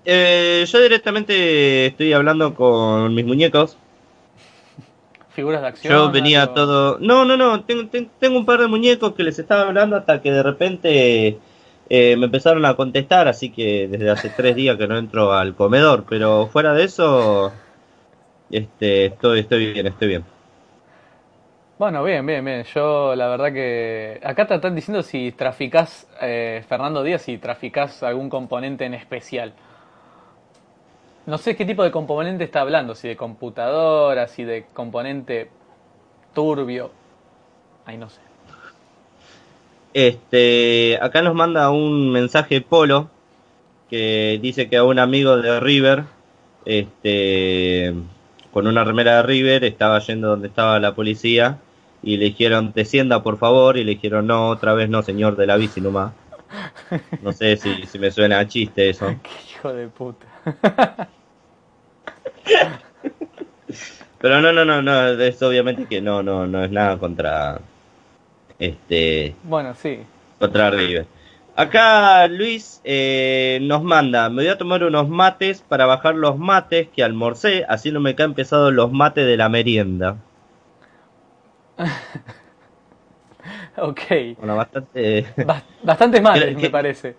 [0.05, 3.79] Eh, yo directamente estoy hablando con mis muñecos.
[5.31, 5.95] ¿Figuras de acción?
[5.95, 6.99] Yo venía todo...
[7.01, 10.31] No, no, no, tengo, tengo, un par de muñecos que les estaba hablando hasta que
[10.31, 11.39] de repente
[11.89, 15.55] eh, me empezaron a contestar, así que desde hace tres días que no entro al
[15.55, 17.51] comedor, pero fuera de eso,
[18.51, 20.36] este, estoy, estoy bien, estoy bien.
[21.79, 22.65] Bueno, bien, bien, bien.
[22.75, 28.03] Yo la verdad que acá te están diciendo si traficás, eh, Fernando Díaz, si traficás
[28.03, 29.53] algún componente en especial.
[31.27, 35.51] No sé qué tipo de componente está hablando, si de computadora, si de componente
[36.33, 36.93] turbio.
[37.85, 38.23] Ahí no sé.
[39.93, 43.11] Este, acá nos manda un mensaje Polo
[43.91, 46.05] que dice que a un amigo de River,
[46.65, 47.93] este,
[48.51, 51.59] con una remera de River, estaba yendo donde estaba la policía
[52.03, 55.47] y le dijeron, descienda por favor, y le dijeron, no, otra vez no, señor de
[55.47, 56.13] la bici nomás.
[57.23, 59.07] No sé si, si me suena a chiste eso.
[59.23, 60.27] Qué hijo de puta.
[64.21, 67.61] Pero no, no, no, no, es obviamente que no, no, no es nada contra
[68.59, 69.99] este Bueno, sí.
[70.39, 71.07] contra River.
[71.55, 76.89] Acá Luis eh, nos manda, me voy a tomar unos mates para bajar los mates
[76.89, 80.17] que almorcé, así no me caen pesados los mates de la merienda.
[83.79, 84.01] Ok.
[84.39, 85.27] Bueno, bastante...
[85.45, 87.17] Bas- Bastantes mates, ¿Qué- me parece.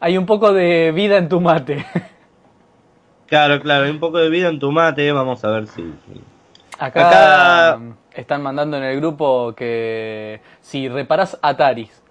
[0.00, 1.84] Hay un poco de vida en tu mate.
[3.26, 5.82] Claro, claro, hay un poco de vida en tu mate, vamos a ver si...
[6.78, 7.80] Acá, Acá-
[8.12, 12.02] están mandando en el grupo que si reparas Ataris.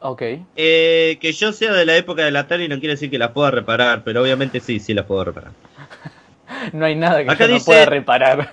[0.00, 0.22] Ok.
[0.56, 3.50] Eh, que yo sea de la época del Atari no quiere decir que las pueda
[3.50, 5.52] reparar, pero obviamente sí, sí las puedo reparar.
[6.74, 8.50] No hay nada que Acá yo no dice- pueda reparar.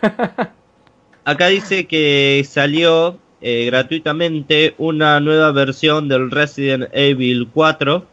[1.25, 8.05] Acá dice que salió eh, gratuitamente una nueva versión del Resident Evil 4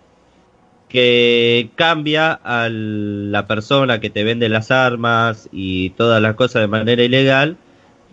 [0.88, 6.68] que cambia a la persona que te vende las armas y todas las cosas de
[6.68, 7.56] manera ilegal.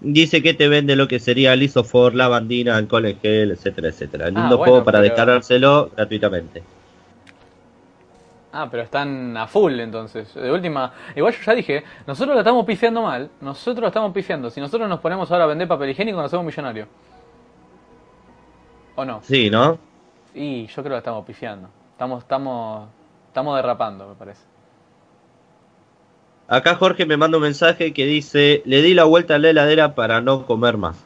[0.01, 3.89] Dice que te vende lo que sería el isofor, la bandina, alcohol en gel, etcétera,
[3.89, 4.25] etcétera.
[4.27, 6.63] Ah, Lindo bueno, juego para pero- descargárselo gratuitamente.
[8.51, 10.33] Ah, pero están a full entonces.
[10.33, 14.49] De última, igual yo ya dije, nosotros la estamos pifiando mal, nosotros la estamos pifiando.
[14.49, 16.87] Si nosotros nos ponemos ahora a vender papel higiénico, nos hacemos millonarios.
[18.95, 19.21] ¿O no?
[19.21, 19.77] Sí, ¿no?
[20.33, 21.69] Y yo creo que la estamos pifiando.
[21.91, 22.89] Estamos, estamos,
[23.27, 24.43] estamos derrapando, me parece.
[26.47, 29.93] Acá Jorge me manda un mensaje que dice, le di la vuelta a la heladera
[29.93, 31.05] para no comer más.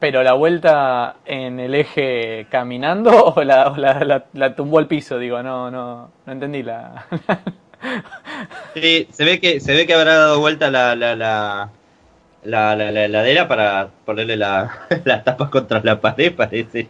[0.00, 5.70] Pero la vuelta en el eje caminando o la, la tumbó al piso, digo, no,
[5.70, 7.06] no, no entendí la.
[8.74, 11.70] Sí, se ve que se ve que habrá dado vuelta la la la
[12.44, 14.70] la, la- la heladera para ponerle la,
[15.04, 16.88] las tapas contra la pared, parece.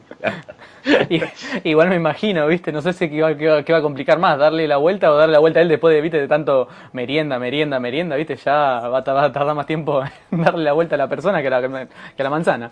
[1.65, 2.73] Igual me imagino, ¿viste?
[2.73, 5.11] No sé si qué va, qué va- qué va a complicar más, darle la vuelta
[5.13, 6.19] o darle la vuelta a él después de, ¿viste?
[6.21, 8.37] de tanto merienda, merienda, merienda, ¿viste?
[8.37, 11.41] Ya va a, va a tardar más tiempo en darle la vuelta a la persona
[11.43, 12.71] que a la, que a la manzana.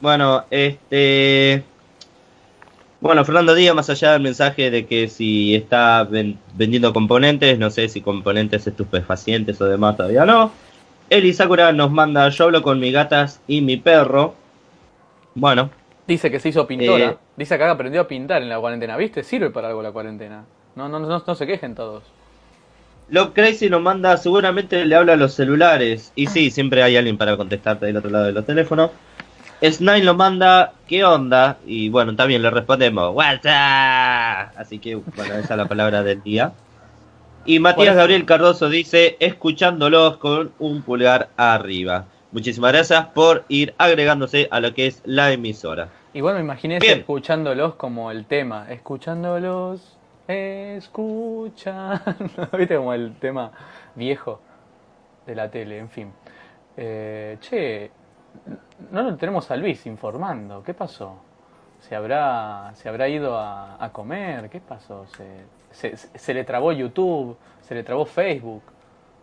[0.00, 1.64] Bueno, este
[3.00, 7.70] bueno, Fernando Díaz, más allá del mensaje de que si está ven- vendiendo componentes, no
[7.70, 10.50] sé si componentes estupefacientes o demás todavía no.
[11.10, 14.34] Eli Sakura nos manda, yo hablo con mis gatas y mi perro.
[15.34, 15.70] Bueno,
[16.08, 17.04] Dice que se hizo pintora.
[17.04, 17.16] Eh.
[17.36, 19.22] Dice que aprendió a pintar en la cuarentena, ¿viste?
[19.22, 20.46] Sirve para algo la cuarentena.
[20.74, 22.02] No, no, no, no se quejen todos.
[23.10, 26.10] Love Crazy nos manda, seguramente le habla a los celulares.
[26.14, 28.90] Y sí, siempre hay alguien para contestarte del otro lado de los teléfonos.
[29.62, 31.58] Snine lo manda, ¿qué onda?
[31.66, 34.54] Y bueno, también le respondemos, WhatsApp.
[34.56, 36.52] Así que, bueno, esa es la palabra del día.
[37.48, 42.04] Y Matías Gabriel Cardoso dice, escuchándolos con un pulgar arriba.
[42.30, 45.88] Muchísimas gracias por ir agregándose a lo que es la emisora.
[46.12, 48.70] Igual me imaginé escuchándolos como el tema.
[48.70, 52.02] Escuchándolos, escuchando.
[52.58, 52.76] ¿Viste?
[52.76, 53.50] Como el tema
[53.94, 54.42] viejo
[55.26, 56.12] de la tele, en fin.
[56.76, 57.90] Eh, che,
[58.90, 60.62] no lo tenemos a Luis informando.
[60.62, 61.16] ¿Qué pasó?
[61.80, 64.50] ¿Se habrá, se habrá ido a, a comer?
[64.50, 65.06] ¿Qué pasó?
[65.06, 65.24] ¿Se,
[65.70, 67.36] se, se le trabó YouTube?
[67.66, 68.62] ¿Se le trabó Facebook?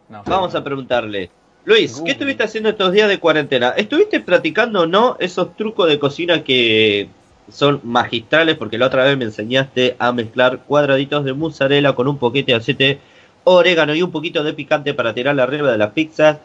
[0.10, 1.31] No, Vamos a preguntarle.
[1.65, 1.99] Luis.
[2.05, 3.69] ¿qué estuviste haciendo estos días de cuarentena?
[3.69, 7.10] ¿Estuviste practicando o no esos trucos de cocina que
[7.49, 8.55] son magistrales?
[8.55, 12.58] Porque la otra vez me enseñaste a mezclar cuadraditos de mozzarella con un poquito de
[12.58, 12.99] aceite,
[13.45, 16.38] orégano y un poquito de picante para tirarla arriba de las pizzas.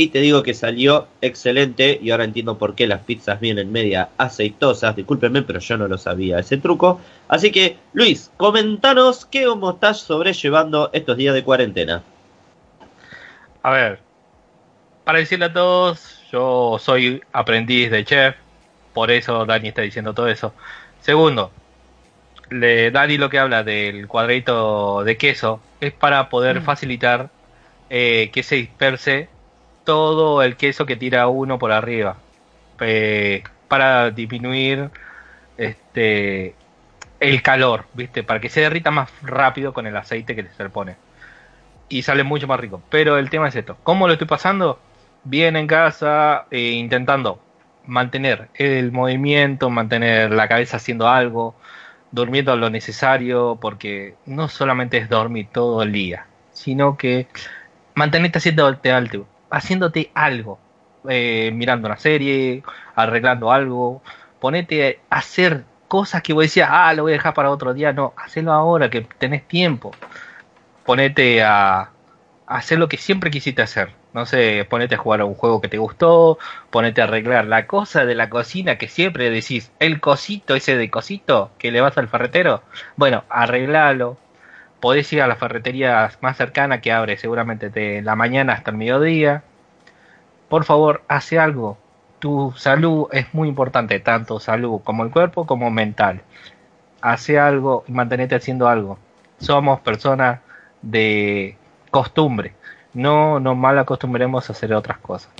[0.00, 4.10] Y te digo que salió excelente y ahora entiendo por qué las pizzas vienen media
[4.16, 4.94] aceitosas.
[4.94, 7.00] Discúlpenme, pero yo no lo sabía ese truco.
[7.26, 12.04] Así que, Luis, comentanos qué cómo estás sobrellevando estos días de cuarentena.
[13.60, 13.98] A ver,
[15.02, 18.36] para decirle a todos, yo soy aprendiz de chef,
[18.94, 20.54] por eso Dani está diciendo todo eso.
[21.00, 21.50] Segundo,
[22.50, 27.30] le, Dani lo que habla del cuadrito de queso es para poder facilitar
[27.90, 29.28] eh, que se disperse
[29.88, 32.18] todo el queso que tira uno por arriba,
[32.78, 34.90] eh, para disminuir
[35.56, 36.54] este
[37.20, 38.22] el calor, ¿viste?
[38.22, 40.96] Para que se derrita más rápido con el aceite que se le pone
[41.88, 42.82] y sale mucho más rico.
[42.90, 43.78] Pero el tema es esto.
[43.82, 44.78] ¿Cómo lo estoy pasando?
[45.24, 47.40] Bien en casa, eh, intentando
[47.86, 51.54] mantener el movimiento, mantener la cabeza haciendo algo,
[52.10, 57.26] durmiendo lo necesario, porque no solamente es dormir todo el día, sino que
[57.94, 60.58] mantenerte haciéndote algo, haciéndote algo,
[61.08, 62.62] eh, mirando una serie,
[62.94, 64.02] arreglando algo,
[64.40, 67.92] ponete a hacer cosas que vos decías, ah, lo voy a dejar para otro día,
[67.92, 69.92] no, hacelo ahora que tenés tiempo
[70.88, 71.90] ponete a, a
[72.46, 73.90] hacer lo que siempre quisiste hacer.
[74.14, 76.38] No sé, ponete a jugar a un juego que te gustó,
[76.70, 80.90] ponete a arreglar la cosa de la cocina que siempre decís, el cosito ese de
[80.90, 82.62] cosito que le vas al ferretero.
[82.96, 84.16] Bueno, arreglalo,
[84.80, 88.76] podés ir a la ferretería más cercana que abre seguramente de la mañana hasta el
[88.76, 89.42] mediodía.
[90.48, 91.78] Por favor, hace algo.
[92.18, 96.22] Tu salud es muy importante, tanto salud como el cuerpo como mental.
[97.00, 98.98] Hace algo y mantenete haciendo algo.
[99.38, 100.40] Somos personas
[100.82, 101.56] de
[101.90, 102.54] costumbre.
[102.94, 105.30] No nos mal acostumbremos a hacer otras cosas.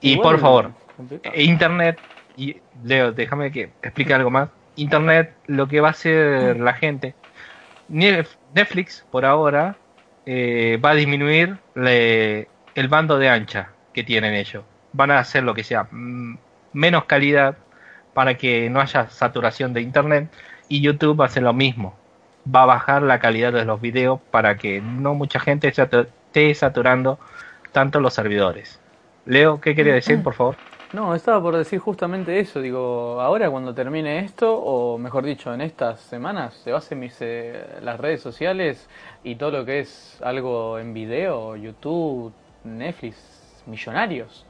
[0.00, 1.36] Y por favor, complicado.
[1.38, 1.98] Internet,
[2.36, 4.48] y Leo, déjame que explique algo más.
[4.76, 7.14] Internet, lo que va a hacer la gente,
[7.90, 9.76] Netflix por ahora
[10.26, 14.64] eh, va a disminuir le- el bando de ancha que tienen ellos.
[14.92, 16.38] Van a hacer lo que sea mm,
[16.72, 17.56] menos calidad
[18.14, 20.28] para que no haya saturación de Internet
[20.68, 21.94] y YouTube va a hacer lo mismo.
[22.52, 26.54] Va a bajar la calidad de los videos para que no mucha gente se esté
[26.54, 27.18] saturando
[27.72, 28.80] tanto los servidores.
[29.26, 30.56] Leo, ¿qué quería decir, por favor?
[30.92, 32.60] No, estaba por decir justamente eso.
[32.60, 37.64] Digo, ahora cuando termine esto, o mejor dicho, en estas semanas, se basen mis, eh,
[37.80, 38.88] las redes sociales
[39.22, 42.32] y todo lo que es algo en video, YouTube,
[42.64, 44.44] Netflix, millonarios.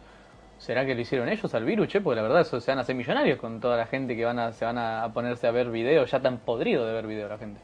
[0.58, 2.00] ¿Será que lo hicieron ellos al virus, che?
[2.00, 4.38] Porque la verdad eso se van a hacer millonarios con toda la gente que van
[4.38, 7.38] a, se van a ponerse a ver videos, ya tan podrido de ver videos la
[7.38, 7.60] gente.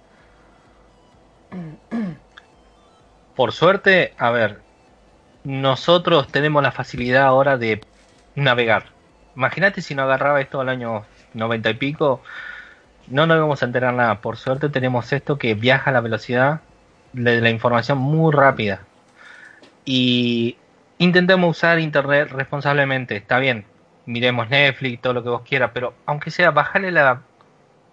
[3.36, 4.60] Por suerte, a ver,
[5.44, 7.80] nosotros tenemos la facilidad ahora de
[8.36, 8.84] navegar.
[9.34, 12.22] Imagínate si no agarraba esto al año 90 y pico,
[13.08, 14.20] no nos íbamos a enterar nada.
[14.20, 16.60] Por suerte tenemos esto que viaja a la velocidad
[17.12, 18.82] de la información muy rápida.
[19.84, 20.56] Y
[20.98, 23.16] intentemos usar internet responsablemente.
[23.16, 23.64] Está bien,
[24.06, 27.22] miremos Netflix, todo lo que vos quieras, pero aunque sea, bájale la,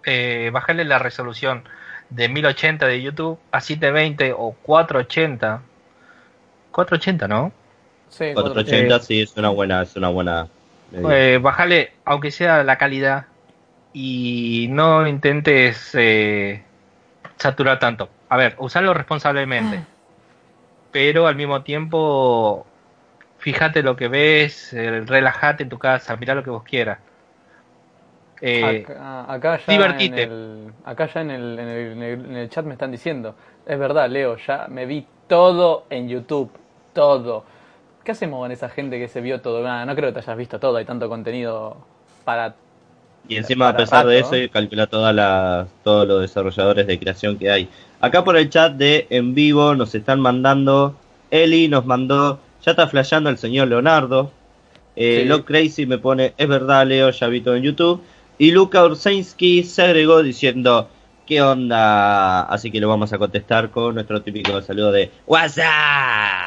[0.04, 1.64] eh, bájale la resolución
[2.10, 5.62] de 1080 de YouTube a 720 o 480.
[6.70, 7.52] 480, ¿no?
[8.08, 10.50] Sí, 480 Eh, sí es una buena, es una buena.
[10.92, 13.26] Eh, bájale, aunque sea la calidad,
[13.92, 16.64] y no intentes eh,
[17.38, 18.10] saturar tanto.
[18.28, 19.86] A ver, usarlo responsablemente,
[20.90, 22.72] pero al mismo tiempo,
[23.38, 27.00] fíjate lo que ves, eh, relájate en tu casa, mira lo que vos quieras.
[28.40, 30.04] Eh, Acá, acá ya divertite.
[30.04, 32.90] En el, acá ya en el, en, el, en el- en el chat me están
[32.92, 33.34] diciendo,
[33.66, 36.50] es verdad, Leo, ya me vi todo en YouTube,
[36.94, 37.44] todo.
[38.04, 39.62] ¿Qué hacemos con esa gente que se vio todo?
[39.62, 41.78] No creo que te hayas visto todo, hay tanto contenido
[42.24, 42.54] para...
[43.26, 47.50] Y encima, a pesar de eso, calcula todas las, todos los desarrolladores de creación que
[47.50, 47.68] hay.
[48.00, 50.94] Acá por el chat de en vivo nos están mandando.
[51.30, 52.38] Eli nos mandó.
[52.62, 54.30] Ya está flasheando el señor Leonardo.
[54.94, 55.28] Eh, Sí.
[55.28, 56.34] Lo Crazy me pone.
[56.36, 58.02] Es verdad, Leo, ya vi todo en YouTube.
[58.36, 60.90] Y Luca Ursensky se agregó diciendo.
[61.26, 62.42] ¿Qué onda?
[62.42, 66.43] Así que lo vamos a contestar con nuestro típico saludo de WhatsApp.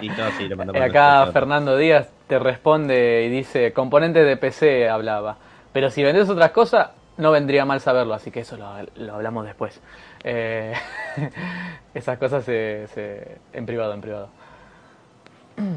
[0.00, 4.88] Listo, sí, le mandamos Eh, acá Fernando Díaz te responde y dice, componentes de PC
[4.88, 5.36] hablaba.
[5.72, 9.44] Pero si vendes otras cosas, no vendría mal saberlo, así que eso lo, lo hablamos
[9.44, 9.80] después.
[10.24, 10.72] Eh,
[11.94, 14.28] esas cosas se, se- en privado, en privado.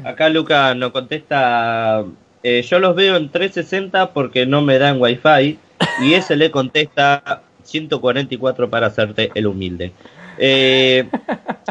[0.04, 2.04] Acá Luca nos contesta,
[2.42, 5.58] eh, yo los veo en 360 porque no me dan wifi
[6.02, 9.92] y ese le contesta 144 para hacerte el humilde.
[10.38, 11.08] Eh,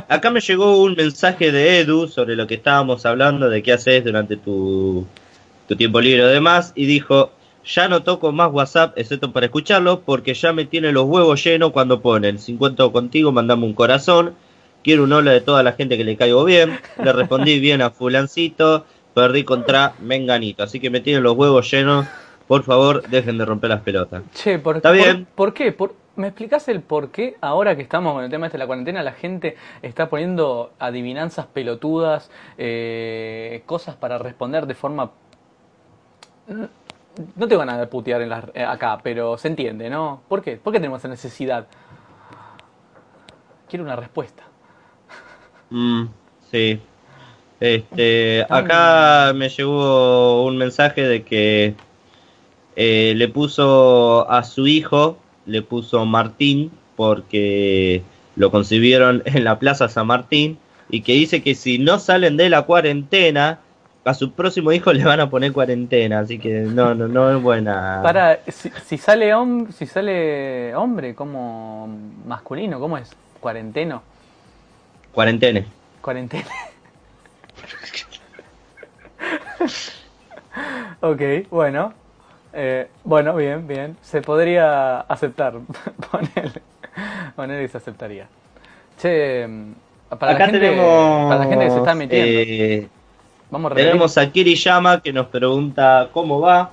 [0.07, 4.03] acá me llegó un mensaje de Edu sobre lo que estábamos hablando, de qué haces
[4.03, 5.05] durante tu,
[5.67, 7.31] tu tiempo libre y demás, y dijo,
[7.65, 11.71] ya no toco más WhatsApp excepto para escucharlo porque ya me tiene los huevos llenos
[11.71, 14.33] cuando ponen, si encuentro contigo mandame un corazón,
[14.83, 17.89] quiero un hola de toda la gente que le caigo bien, le respondí bien a
[17.89, 18.85] fulancito,
[19.15, 22.05] perdí contra Menganito, así que me tienen los huevos llenos,
[22.47, 24.21] por favor dejen de romper las pelotas.
[24.35, 25.25] Che, ¿por, Está por- bien.
[25.33, 25.71] ¿por qué?
[25.71, 28.67] Por- ¿Me explicás el por qué ahora que estamos con el tema este de la
[28.67, 35.11] cuarentena la gente está poniendo adivinanzas pelotudas, eh, cosas para responder de forma...
[37.35, 40.21] No te van a putear en las- eh, acá, pero se entiende, ¿no?
[40.29, 40.57] ¿Por qué?
[40.57, 41.67] ¿Por qué tenemos esa necesidad?
[43.69, 44.43] Quiero una respuesta.
[45.69, 46.05] Mm,
[46.51, 46.79] sí.
[47.59, 51.73] Este, acá me llegó un mensaje de que
[52.75, 58.01] eh, le puso a su hijo, le puso Martín, porque
[58.35, 60.57] lo concibieron en la Plaza San Martín,
[60.89, 63.59] y que dice que si no salen de la cuarentena,
[64.03, 67.41] a su próximo hijo le van a poner cuarentena, así que no, no, no es
[67.41, 68.01] buena.
[68.03, 71.87] Para, si, si sale hom- si sale hombre, como
[72.27, 73.11] masculino, ¿cómo es?
[73.39, 74.03] ¿Cuarenteno?
[75.11, 75.63] Cuarentena.
[76.01, 76.45] Cuarentena.
[81.01, 81.93] ok, bueno.
[82.55, 83.97] Eh, bueno, bien, bien.
[84.01, 85.53] Se podría aceptar.
[86.11, 86.61] Poner,
[87.35, 88.27] poner y se aceptaría.
[89.01, 89.45] Che,
[90.17, 92.87] para, Acá la gente, tenemos, para la gente que se está metiendo, eh,
[93.51, 93.75] vamos a.
[93.75, 96.71] Tenemos a Kiriyama que nos pregunta cómo va.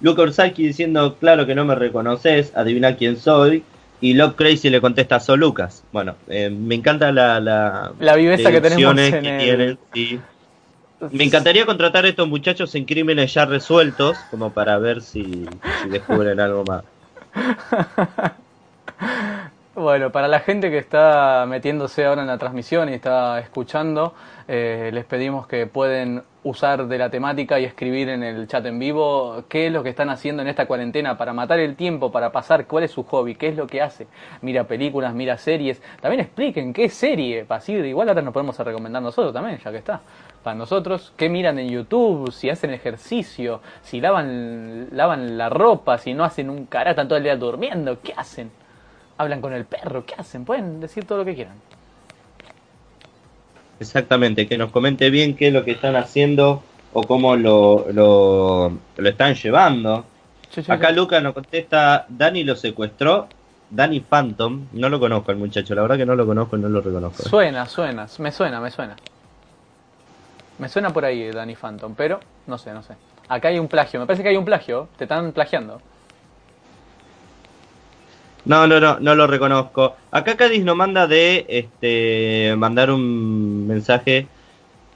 [0.00, 3.64] Luca Ursaki diciendo, claro que no me reconoces, adivina quién soy.
[4.00, 5.82] Y Love Crazy le contesta, So Lucas.
[5.90, 10.20] Bueno, eh, me encanta la, la, La viveza que tenemos en que el- tienen, sí.
[11.10, 15.46] Me encantaría contratar a estos muchachos en crímenes ya resueltos, como para ver si,
[15.82, 16.84] si descubren algo más.
[19.76, 24.14] Bueno, para la gente que está metiéndose ahora en la transmisión y está escuchando,
[24.46, 28.78] eh, les pedimos que pueden usar de la temática y escribir en el chat en
[28.78, 32.30] vivo qué es lo que están haciendo en esta cuarentena para matar el tiempo, para
[32.30, 34.06] pasar, cuál es su hobby, qué es lo que hace.
[34.42, 35.82] Mira películas, mira series.
[36.00, 39.78] También expliquen qué serie, para así, igual ahora nos podemos recomendar nosotros también, ya que
[39.78, 40.00] está.
[40.44, 46.14] Para nosotros, qué miran en YouTube, si hacen ejercicio, si lavan, lavan la ropa, si
[46.14, 48.50] no hacen un carajo, están todo el día durmiendo, ¿qué hacen?
[49.18, 50.44] hablan con el perro, ¿qué hacen?
[50.44, 51.54] Pueden decir todo lo que quieran.
[53.80, 58.72] Exactamente, que nos comente bien qué es lo que están haciendo o cómo lo, lo,
[58.96, 60.04] lo están llevando.
[60.50, 60.94] Sí, sí, Acá sí.
[60.94, 63.28] Luca nos contesta, Dani lo secuestró,
[63.70, 66.68] Dani Phantom, no lo conozco al muchacho, la verdad que no lo conozco y no
[66.68, 67.24] lo reconozco.
[67.24, 68.96] Suena, suena, me suena, me suena.
[70.58, 72.94] Me suena por ahí Danny Phantom, pero no sé, no sé.
[73.28, 75.80] Acá hay un plagio, me parece que hay un plagio, te están plagiando.
[78.44, 79.96] No, no, no, no lo reconozco.
[80.10, 84.26] Acá Cádiz nos manda de este mandar un mensaje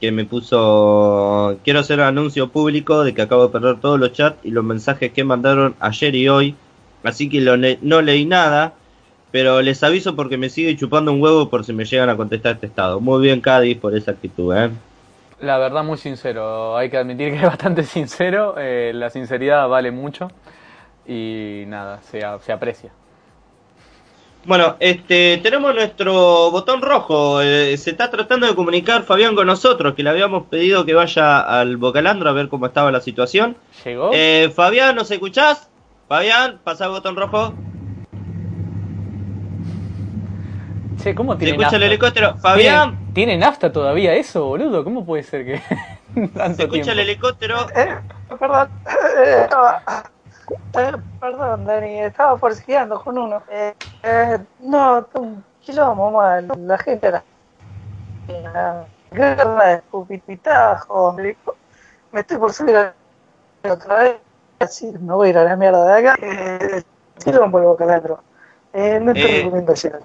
[0.01, 4.13] que me puso quiero hacer un anuncio público de que acabo de perder todos los
[4.13, 6.55] chats y los mensajes que mandaron ayer y hoy,
[7.03, 8.75] así que lo le- no leí nada,
[9.33, 12.53] pero les aviso porque me sigue chupando un huevo por si me llegan a contestar
[12.57, 13.01] este estado.
[13.01, 14.71] Muy bien Cádiz por esa actitud, ¿eh?
[15.41, 19.91] La verdad, muy sincero, hay que admitir que es bastante sincero, eh, la sinceridad vale
[19.91, 20.31] mucho
[21.07, 22.91] y nada, se, se aprecia.
[24.45, 27.43] Bueno, este, tenemos nuestro botón rojo.
[27.43, 31.41] eh, se está tratando de comunicar Fabián con nosotros, que le habíamos pedido que vaya
[31.41, 33.57] al Bocalandro a ver cómo estaba la situación.
[33.85, 34.11] ¿Llegó?
[34.15, 35.69] Eh, Fabián, ¿nos escuchás?
[36.09, 37.53] Fabián, pasa el botón rojo.
[41.03, 42.37] Che, ¿cómo Se tiene escucha el helicóptero.
[42.37, 44.85] Fabián, ¿Tiene, ¿Tiene nafta todavía eso, boludo?
[44.85, 45.61] ¿Cómo puede ser que
[46.35, 46.91] tanto se escucha tiempo?
[46.93, 47.67] el helicóptero.
[47.75, 47.99] Eh,
[48.39, 48.69] perdón,
[49.19, 49.83] eh, estaba-
[50.75, 53.43] eh, perdón, Dani, estaba forcejeando con uno.
[53.51, 56.49] Eh, eh, no, un quilombo mal.
[56.59, 57.23] La gente era.
[58.53, 61.15] La guerra de escupitajo.
[61.15, 62.95] Me estoy por subir a-
[63.71, 64.17] otra vez.
[64.61, 66.19] Así, me voy a ir a la mierda de acá.
[66.23, 66.83] Eh,
[67.23, 68.21] quilombo el bocalandro.
[68.73, 70.03] Eh, no te Eh, recomiendo llegar.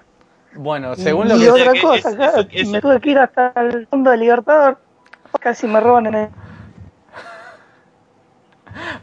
[0.55, 1.45] Bueno, según lo y que...
[1.45, 4.11] sea otra que cosa, es- acá, eso- eso- me tuve que ir hasta el fondo
[4.11, 4.77] del Libertador.
[5.39, 6.27] Casi me roban en el.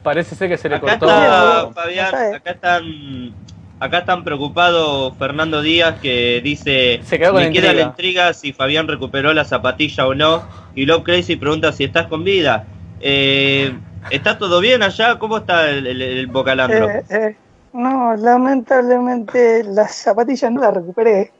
[0.02, 1.06] Parece ser que se le Acá cortó...
[1.06, 3.34] está Fabián, acá están,
[3.78, 7.88] acá están preocupados Fernando Díaz que dice Se quedó con me la queda la intriga.
[7.88, 10.42] intriga si Fabián recuperó la zapatilla o no
[10.74, 12.64] y Love Crazy pregunta si estás con vida.
[13.00, 13.72] Eh,
[14.10, 15.18] ¿Está todo bien allá?
[15.18, 16.88] ¿Cómo está el, el, el bocalandro?
[16.88, 17.36] Eh, eh,
[17.72, 21.32] no, lamentablemente las zapatillas no las recuperé.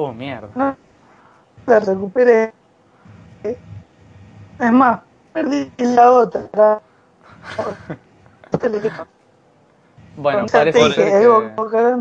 [0.00, 0.48] Oh, mierda.
[0.54, 0.76] No
[1.66, 2.52] las recuperé.
[3.42, 5.00] Es más,
[5.32, 6.80] perdí la otra.
[10.16, 11.54] Bueno, Ya te parece dije, ser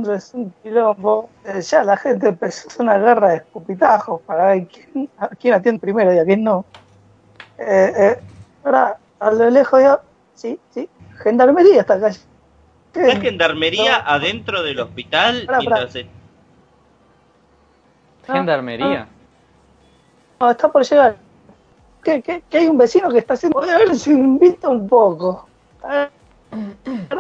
[0.03, 0.13] que...
[0.15, 1.29] Es un quilombo.
[1.45, 5.79] Eh, ya la gente empezó una guerra de escupitajos para ver quién, a quién atiende
[5.79, 6.65] primero y a quién no.
[7.57, 8.19] Eh, eh,
[8.63, 9.99] ahora, a lo lejos yo,
[10.35, 10.87] sí, sí,
[11.23, 12.11] gendarmería está acá.
[12.93, 14.03] ¿Hay gendarmería No.
[14.11, 15.43] adentro del hospital?
[15.45, 15.59] Pará, pará.
[15.59, 15.95] mientras
[18.27, 19.07] Gendarmería.
[20.39, 21.17] No, está por llegar.
[22.03, 23.59] Que, que, que hay un vecino que está haciendo.
[23.59, 25.47] Voy a ver si me invita un poco.
[25.83, 26.09] A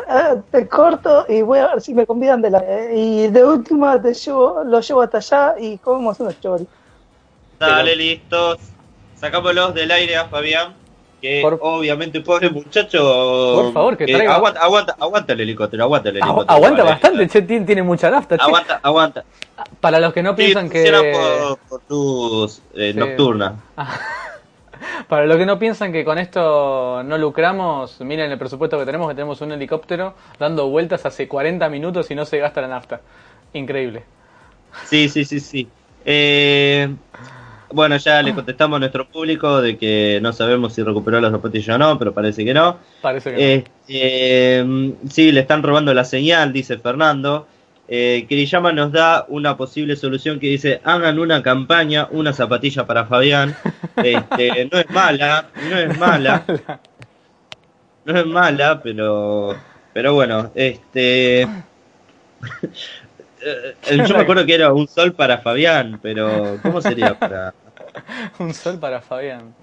[0.07, 2.63] ver, te corto y voy a ver si me convidan de la.
[2.93, 6.67] Y de última te llevo, lo llevo hasta allá y comemos unos choris.
[7.59, 8.59] Dale, listos.
[9.15, 10.75] Sacámoslos del aire a Fabián.
[11.21, 12.99] Que Por- obviamente, pobre muchacho.
[13.55, 16.51] Por favor, que traiga- Aguanta, aguanta, aguanta el helicóptero, aguanta el helicóptero.
[16.51, 16.91] aguanta vale.
[16.93, 18.37] bastante, che, tiene, tiene mucha nafta.
[18.37, 18.43] che.
[18.43, 19.23] Aguanta, aguanta.
[19.81, 20.91] Para los que no Sí, piensan que...
[21.13, 22.99] por, por luz eh, Sí.
[22.99, 23.55] nocturna.
[25.07, 29.07] Para los que no piensan que con esto no lucramos, miren el presupuesto que tenemos,
[29.07, 33.01] que tenemos un helicóptero dando vueltas hace 40 minutos y no se gasta la nafta.
[33.53, 34.03] Increíble.
[34.85, 35.67] Sí, sí, sí, sí.
[36.05, 36.93] Eh,
[37.71, 41.75] bueno, ya le contestamos a nuestro público de que no sabemos si recuperó la zapatilla
[41.75, 42.77] o no, pero parece que no.
[43.01, 47.47] Parece que Eh, eh, sí, le están robando la señal, dice Fernando.
[47.89, 53.05] Eh, Kiriyama nos da una posible solución que dice, hagan una campaña, una zapatilla para
[53.05, 53.55] Fabián.
[53.97, 56.45] Este, no es mala, no es mala.
[58.05, 59.55] No es mala, pero
[59.97, 61.47] pero bueno, este
[64.07, 67.53] yo me acuerdo que era un sol para Fabián, pero ¿cómo sería para.
[68.39, 69.53] Un sol para Fabián.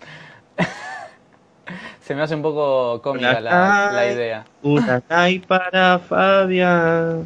[2.01, 4.45] se me hace un poco cómica la, Una- la idea.
[4.62, 7.25] una night para Fabián?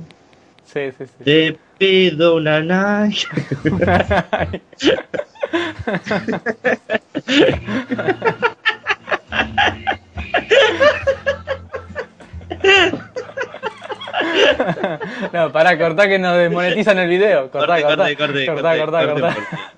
[0.64, 1.24] Sí, sí, sí.
[1.24, 3.26] De pido una Nike.
[15.32, 17.50] no, pará, cortá que nos desmonetizan el video.
[17.50, 19.36] Cortá, cortá, corte, cortá, corte, cortá, corte, cortá.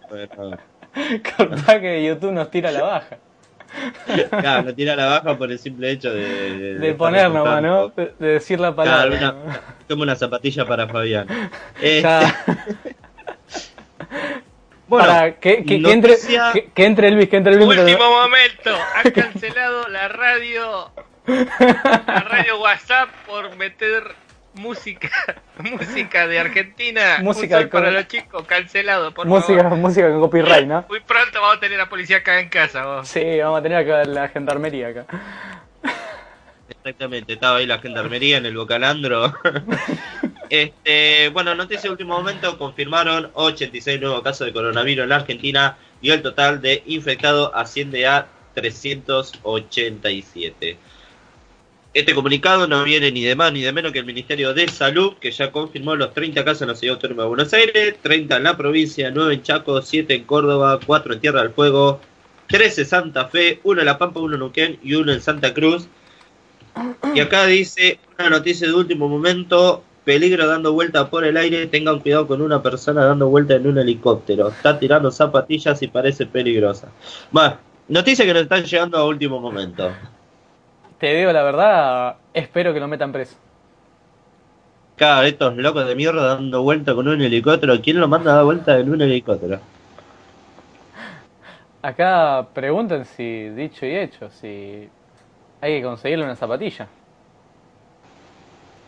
[0.09, 0.59] Bueno,
[1.37, 3.17] Cortá que YouTube nos tira la baja.
[4.31, 6.75] Claro, no tira la baja por el simple hecho de...
[6.81, 7.89] De poner nomás, ¿no?
[7.91, 9.17] De, de decir la Claro, palabra.
[9.45, 11.29] una, toma una zapatilla para Fabián.
[11.81, 12.35] Ya.
[14.89, 17.69] bueno, Para que, que, que entre, noticia- que, que entre Elvis, que entre Elvis.
[17.79, 20.91] Último momento, han cancelado la radio,
[21.29, 24.03] la radio WhatsApp por meter
[24.55, 25.11] música,
[25.59, 29.79] música de Argentina, Música un sol para los chicos, cancelado, por música, favor.
[29.79, 30.85] música con copyright, ¿no?
[30.89, 33.09] Muy pronto vamos a tener a la policía acá en casa, vos.
[33.09, 35.07] Sí, vamos a tener acá la gendarmería acá.
[36.69, 39.35] Exactamente, estaba ahí la gendarmería en el Bocalandro.
[40.51, 45.77] este, bueno, noticia de último momento, confirmaron 86 nuevos casos de coronavirus en la Argentina
[46.01, 50.79] y el total de infectados asciende a 387.
[51.93, 55.15] Este comunicado no viene ni de más ni de menos que el Ministerio de Salud,
[55.21, 58.45] que ya confirmó los 30 casos en la Ciudad Autónoma de Buenos Aires, 30 en
[58.45, 62.01] la provincia, 9 en Chaco, 7 en Córdoba, 4 en Tierra del Fuego,
[62.47, 65.53] 13 en Santa Fe, 1 en La Pampa, 1 en Neuquén y 1 en Santa
[65.53, 65.89] Cruz.
[67.13, 71.99] Y acá dice una noticia de último momento, peligro dando vuelta por el aire, tengan
[71.99, 74.51] cuidado con una persona dando vuelta en un helicóptero.
[74.51, 76.93] Está tirando zapatillas y parece peligrosa.
[77.33, 79.91] Bueno, noticia que nos están llegando a último momento.
[81.01, 83.37] Te digo la verdad, espero que lo metan preso.
[84.95, 87.81] Cada estos locos de mierda dando vuelta con un helicóptero.
[87.83, 89.67] ¿Quién lo manda a dar vuelta en un helicóptero?
[91.83, 94.93] Acá preguntan si, dicho y hecho, si
[95.61, 96.89] hay que conseguirle una zapatilla.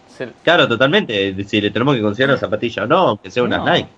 [0.06, 1.42] Se- Claro, totalmente.
[1.44, 3.64] Si le tenemos que conseguir una zapatilla o no, aunque sea una No.
[3.64, 3.90] Nike.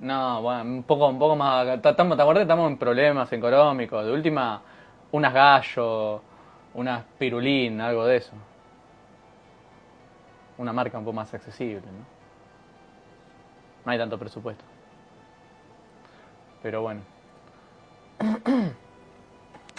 [0.00, 1.66] No, bueno, un poco, un poco más.
[1.84, 2.42] Estamos, ¿Te acuerdas?
[2.42, 4.04] Estamos en problemas económicos.
[4.06, 4.62] De última,
[5.12, 6.22] unas gallo,
[6.74, 8.32] unas pirulín, algo de eso.
[10.58, 12.18] Una marca un poco más accesible, ¿no?
[13.84, 14.64] No hay tanto presupuesto.
[16.62, 17.00] Pero bueno.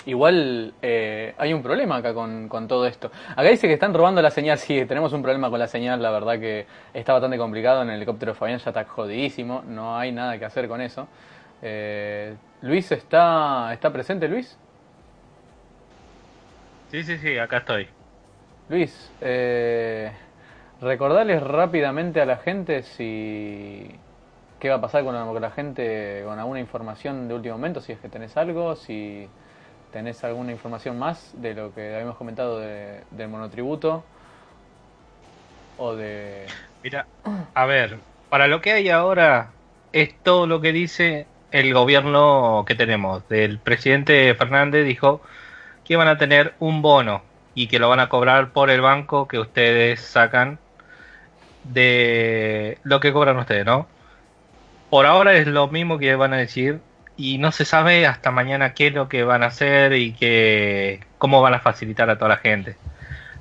[0.06, 3.12] Igual eh, hay un problema acá con, con todo esto.
[3.32, 4.58] Acá dice que están robando la señal.
[4.70, 6.02] Sí, tenemos un problema con la señal.
[6.02, 7.82] La verdad que está bastante complicado.
[7.84, 9.64] En el helicóptero Fabián ya está jodidísimo.
[9.68, 11.08] No hay nada que hacer con eso.
[11.62, 14.58] Eh, Luis está, está presente, Luis.
[16.92, 17.90] Sí, sí, sí, acá estoy.
[18.68, 20.12] Luis, eh,
[20.82, 24.00] recordarles rápidamente a la gente si
[24.60, 27.82] qué va a pasar con la, con la gente con alguna información de último momento,
[27.82, 29.28] si es que tenés algo, si
[29.92, 34.04] tenés alguna información más de lo que habíamos comentado de- del monotributo
[35.78, 36.54] o de...
[36.82, 37.10] Mira,
[37.54, 39.60] a ver, para lo que hay ahora
[39.92, 43.26] es todo lo que dice el gobierno que tenemos.
[43.30, 45.22] El presidente Fernández dijo
[45.90, 47.24] que van a tener un bono
[47.56, 50.60] y que lo van a cobrar por el banco que ustedes sacan
[51.64, 53.88] de lo que cobran ustedes, ¿no?
[54.92, 56.80] Por ahora es lo mismo que van a decir
[57.18, 61.00] y no se sabe hasta mañana qué es lo que van a hacer y que
[61.18, 62.76] cómo van a facilitar a toda la gente.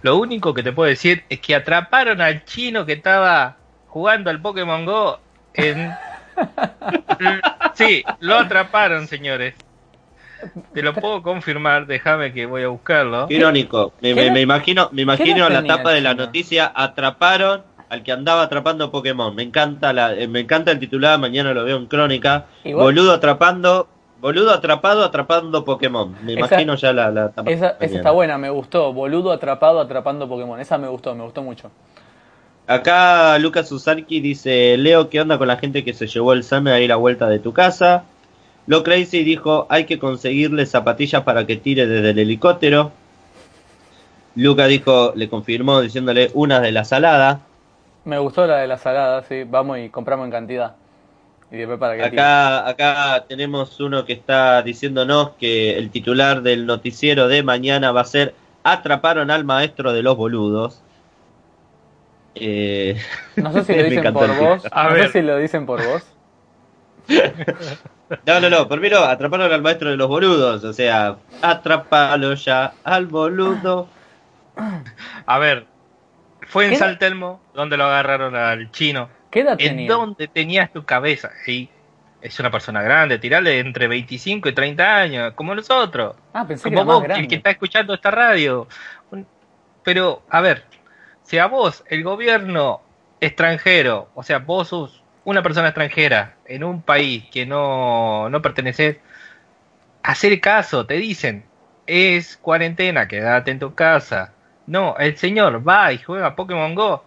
[0.01, 3.57] Lo único que te puedo decir es que atraparon al chino que estaba
[3.89, 5.21] jugando al Pokémon Go
[5.53, 5.95] en...
[7.75, 9.55] sí, lo atraparon, señores.
[10.73, 13.27] Te lo puedo confirmar, déjame que voy a buscarlo.
[13.27, 13.93] Qué irónico.
[14.01, 16.71] Me, ¿Qué me- me imagino, me imagino la tapa de la noticia.
[16.75, 19.35] Atraparon al que andaba atrapando Pokémon.
[19.35, 21.19] Me encanta la, eh, me encanta el titular.
[21.19, 22.47] Mañana lo veo en crónica.
[22.65, 23.89] Boludo atrapando,
[24.21, 26.13] boludo atrapado atrapando Pokémon.
[26.23, 27.51] Me Esa- imagino ya la, la tapa.
[27.51, 28.93] Esa, esa está buena, me gustó.
[28.93, 30.61] Boludo atrapado atrapando Pokémon.
[30.61, 31.71] Esa me gustó, me gustó mucho.
[32.67, 36.71] Acá Lucas Susarki dice, Leo, ¿qué onda con la gente que se llevó el SAME
[36.73, 38.05] a ir a vuelta de tu casa?
[38.69, 42.93] Lo Crazy dijo, hay que conseguirle zapatillas para que tire desde el helicóptero.
[44.37, 47.41] Luca dijo, le confirmó diciéndole una de la salada.
[48.05, 49.45] Me gustó la de la salada, sí.
[49.45, 50.77] Vamos y compramos en cantidad.
[51.51, 52.23] Y después para que tire.
[52.23, 58.03] Acá, acá tenemos uno que está diciéndonos que el titular del noticiero de mañana va
[58.03, 60.83] a ser Atraparon al maestro de los boludos.
[62.35, 63.01] Eh,
[63.37, 64.63] No sé si lo dicen por vos.
[64.71, 65.07] A no ver.
[65.07, 66.03] sé si lo dicen por vos.
[68.27, 73.07] No, no, no, primero atraparon al maestro de los boludos, o sea, atrapalo ya al
[73.07, 73.89] boludo.
[75.27, 75.67] A ver,
[76.49, 76.77] fue en ¿Qué?
[76.77, 79.09] San Telmo donde lo agarraron al chino.
[79.31, 79.93] ¿Qué edad ¿En tenía?
[79.93, 81.31] dónde tenías tu cabeza?
[81.47, 81.69] Y
[82.23, 86.17] es una persona grande, tirarle entre 25 y 30 años, como nosotros.
[86.33, 87.29] Ah, pensé que como era más vos, el grande.
[87.29, 88.67] que está escuchando esta radio.
[89.85, 90.65] Pero, a ver,
[91.23, 92.81] si a vos, el gobierno
[93.21, 99.01] extranjero, o sea, vos sos una persona extranjera en un país que no, no pertenece,
[100.03, 101.45] hacer caso, te dicen,
[101.87, 104.33] es cuarentena, quédate en tu casa.
[104.67, 107.05] No, el señor va y juega Pokémon Go.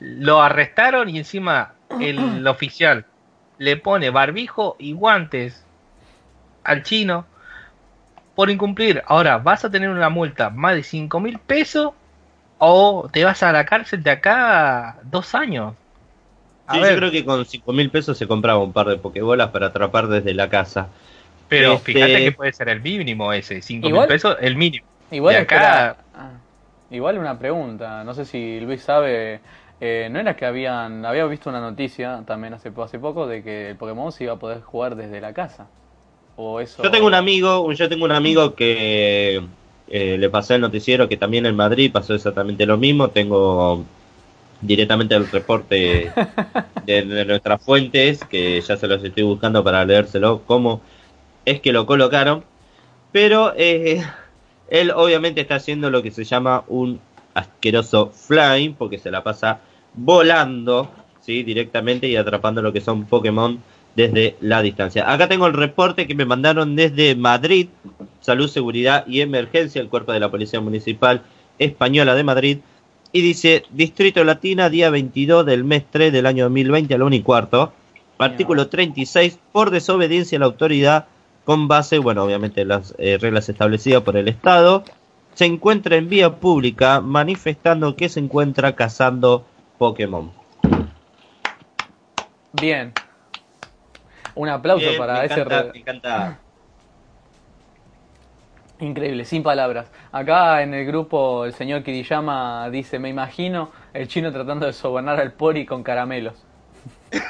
[0.00, 3.06] Lo arrestaron y encima el oficial
[3.58, 5.64] le pone barbijo y guantes
[6.64, 7.26] al chino
[8.34, 9.02] por incumplir.
[9.06, 11.92] Ahora, ¿vas a tener una multa más de 5 mil pesos
[12.58, 15.74] o te vas a la cárcel de acá dos años?
[16.70, 18.96] A Sí, ver, yo creo que con 5 mil pesos se compraba un par de
[18.98, 20.88] pokebolas para atrapar desde la casa.
[21.48, 24.86] pero este- fíjate que puede ser el mínimo ese, 5 mil pesos, el mínimo.
[25.10, 26.38] Igual acá- ah,
[26.90, 29.40] igual una pregunta, no sé si Luis sabe,
[29.80, 33.42] eh, ¿no era que habían, había visto una noticia también hace, po- hace poco de
[33.42, 35.66] que el Pokémon se iba a poder jugar desde la casa?
[36.36, 36.82] O eso...
[36.82, 39.42] Yo tengo un amigo, yo tengo un amigo que
[39.88, 43.08] eh, le pasé el noticiero que también en Madrid pasó exactamente lo mismo.
[43.10, 43.84] Tengo
[44.60, 46.12] directamente el reporte
[46.86, 50.80] de, nuestras fuentes, que ya se los estoy buscando para leérselo, cómo
[51.44, 52.44] es que lo colocaron.
[53.12, 54.02] Pero eh,
[54.68, 57.00] él obviamente está haciendo lo que se llama un
[57.34, 59.60] asqueroso flying, porque se la pasa
[59.94, 60.90] volando,
[61.20, 61.42] ¿sí?
[61.42, 63.60] Directamente y atrapando lo que son Pokémon
[63.96, 65.10] desde la distancia.
[65.10, 67.68] Acá tengo el reporte que me mandaron desde Madrid,
[68.20, 71.22] Salud, Seguridad y Emergencia, el cuerpo de la Policía Municipal
[71.58, 72.58] Española de Madrid,
[73.12, 77.16] y dice, Distrito Latina, día 22 del mes 3 del año 2020 a la 1
[77.16, 77.72] y cuarto,
[78.18, 81.06] artículo 36, por desobediencia a la autoridad,
[81.44, 84.84] con base, bueno, obviamente las eh, reglas establecidas por el Estado,
[85.34, 89.46] se encuentra en vía pública manifestando que se encuentra cazando
[89.78, 90.30] Pokémon.
[92.52, 92.92] Bien.
[94.34, 95.40] Un aplauso Bien, para me ese...
[95.40, 96.40] encanta, me encanta.
[98.80, 99.90] Increíble, sin palabras.
[100.10, 105.20] Acá en el grupo el señor Kiriyama dice, me imagino el chino tratando de sobornar
[105.20, 106.46] al pori con caramelos.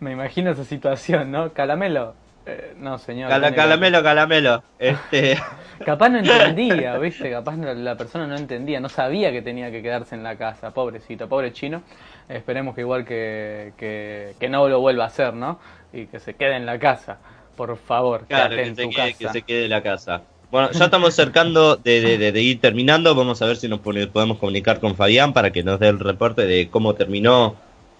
[0.00, 1.52] me imagino esa situación, ¿no?
[1.52, 2.14] ¿Calamelo?
[2.46, 3.30] Eh, no, señor.
[3.30, 4.62] Cala- calamelo, calamelo.
[4.78, 5.38] Este,
[5.84, 7.30] Capaz no entendía, ¿viste?
[7.30, 10.72] Capaz la persona no entendía, no sabía que tenía que quedarse en la casa.
[10.72, 11.82] Pobrecito, pobre chino.
[12.28, 15.58] Esperemos que igual que, que, que no lo vuelva a hacer, ¿no?
[15.92, 17.18] Y que se quede en la casa.
[17.56, 19.18] Por favor, claro, que en se, quede, casa.
[19.18, 20.22] que se quede en la casa.
[20.50, 23.14] Bueno, ya estamos cercando de, de- de- de ir terminando.
[23.14, 25.98] Vamos a ver si nos pone- podemos comunicar con Fabián para que nos dé el
[26.00, 27.56] reporte de cómo terminó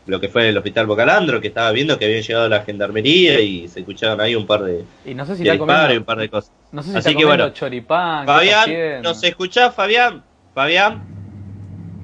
[0.07, 3.69] lo que fue el hospital Bocalandro, que estaba viendo que habían llegado la gendarmería y
[3.69, 6.29] se escucharon ahí un par de, Y no sé si disparos y un par de
[6.29, 6.53] cosas.
[6.73, 7.49] no sé si Así está que bueno.
[7.51, 8.27] choripán.
[8.27, 9.03] ¿qué está Fabián?
[9.03, 10.23] ¿nos escuchás, Fabián?
[10.55, 11.03] Fabián,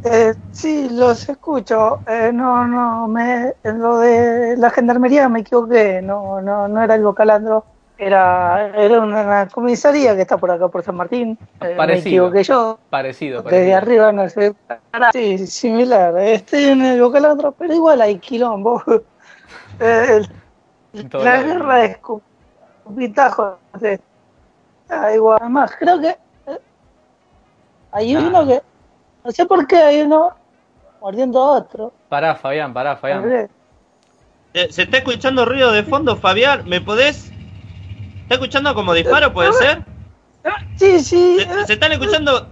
[0.04, 2.00] Eh, sí, los escucho.
[2.06, 6.00] Eh, no, no, me, lo de la gendarmería me equivoqué.
[6.02, 7.64] No, no, no era el Bocalandro.
[7.98, 11.36] Era, era una comisaría que está por acá, por San Martín.
[11.60, 12.28] Eh, me Parecido.
[12.28, 12.78] equivoqué yo.
[12.88, 13.76] Parecido, Desde parecido.
[13.76, 14.24] arriba no
[14.90, 16.16] para- Sí, similar.
[16.18, 18.82] Estoy en el Bocalandro, pero igual hay quilombo.
[19.82, 20.20] Eh,
[21.12, 23.54] la guerra de escupitajos.
[23.80, 25.38] Está igual.
[25.40, 26.58] Además, creo que eh,
[27.92, 28.18] hay Ah.
[28.20, 28.62] uno que.
[29.24, 30.34] No sé por qué hay uno
[31.00, 31.92] mordiendo a otro.
[32.08, 33.48] Pará, Fabián, pará, Fabián.
[34.54, 36.62] eh, ¿se está escuchando ruido de fondo, Fabián?
[36.68, 37.30] ¿Me podés?
[38.22, 39.82] ¿Está escuchando como disparo, puede ser?
[40.76, 41.38] Sí, sí.
[41.40, 42.46] ¿Se, se están escuchando?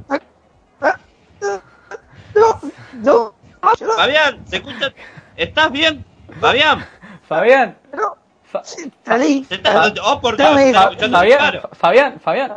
[2.34, 2.60] No,
[2.92, 3.34] no,
[3.72, 4.92] no, Fabián, ¿se escucha?
[5.36, 6.04] ¿Estás bien?
[6.40, 6.84] Fabián,
[7.26, 9.44] Fabián, no, Fa- sí, salí.
[9.44, 12.52] ¿se está, oh, por Dios, ¿está Fa- escuchando Fabián, Fabián, Fabián.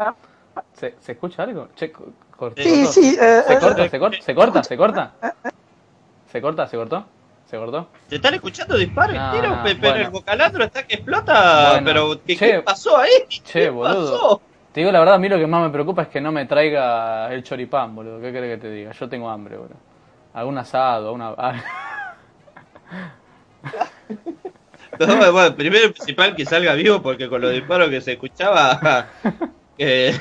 [0.74, 1.70] ¿Se, ¿Se escucha algo?
[1.76, 2.62] Che, co- cortó.
[2.64, 3.18] Sí, sí.
[3.20, 3.88] eh, ¿Se eh, corta?
[3.89, 4.22] ¿Se corta?
[4.22, 4.64] ¿Se corta?
[4.64, 5.16] ¿Se corta?
[6.32, 6.68] ¿Se corta?
[6.68, 7.06] ¿Se cortó?
[7.45, 7.88] ¿Se cortó?
[8.08, 9.58] ¿Se están escuchando disparos No, y tiros?
[9.58, 10.06] no, Pe- pero bueno.
[10.08, 11.72] el bocalandro está que explota.
[11.72, 12.54] Bueno, pero, ¿qué, che.
[12.54, 13.12] qué pasó ahí?
[13.43, 14.18] Che, ¿Qué boludo.
[14.18, 14.41] pasó?
[14.72, 16.45] Te digo la verdad, a mí lo que más me preocupa es que no me
[16.45, 18.22] traiga el choripán, boludo.
[18.22, 18.91] ¿Qué querés que te diga?
[18.93, 19.76] Yo tengo hambre, boludo.
[20.34, 21.34] Algún asado, una...
[21.38, 21.54] ah,
[24.99, 29.10] No, bueno, primero y principal que salga vivo, porque con los disparos que se escuchaba.
[29.78, 30.18] eh,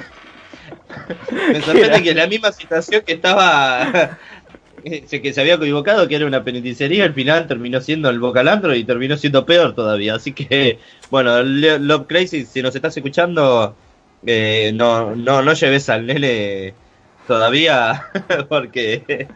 [1.53, 4.19] me sorprende que en la misma situación que estaba.
[4.83, 8.85] que se había equivocado, que era una penitenciaría, al final terminó siendo el bocalandro y
[8.85, 10.15] terminó siendo peor todavía.
[10.15, 10.79] Así que,
[11.11, 13.75] bueno, Love Crazy, si nos estás escuchando,
[14.27, 16.75] eh, no, no, no lleves al nene
[17.27, 18.07] todavía,
[18.49, 19.29] porque.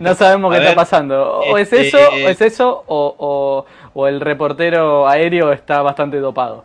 [0.00, 1.40] No sabemos qué está pasando.
[1.40, 6.18] O es este- eso, o es eso, o, o, o el reportero aéreo está bastante
[6.18, 6.64] dopado.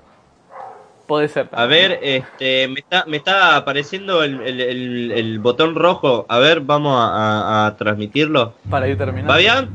[1.08, 1.49] Puede ser.
[1.52, 6.26] A ver, este, me está, me está apareciendo el, el, el- el botón rojo.
[6.30, 8.54] A ver, vamos a, a- a transmitirlo.
[8.70, 9.34] Para ir terminando.
[9.34, 9.70] Fabián,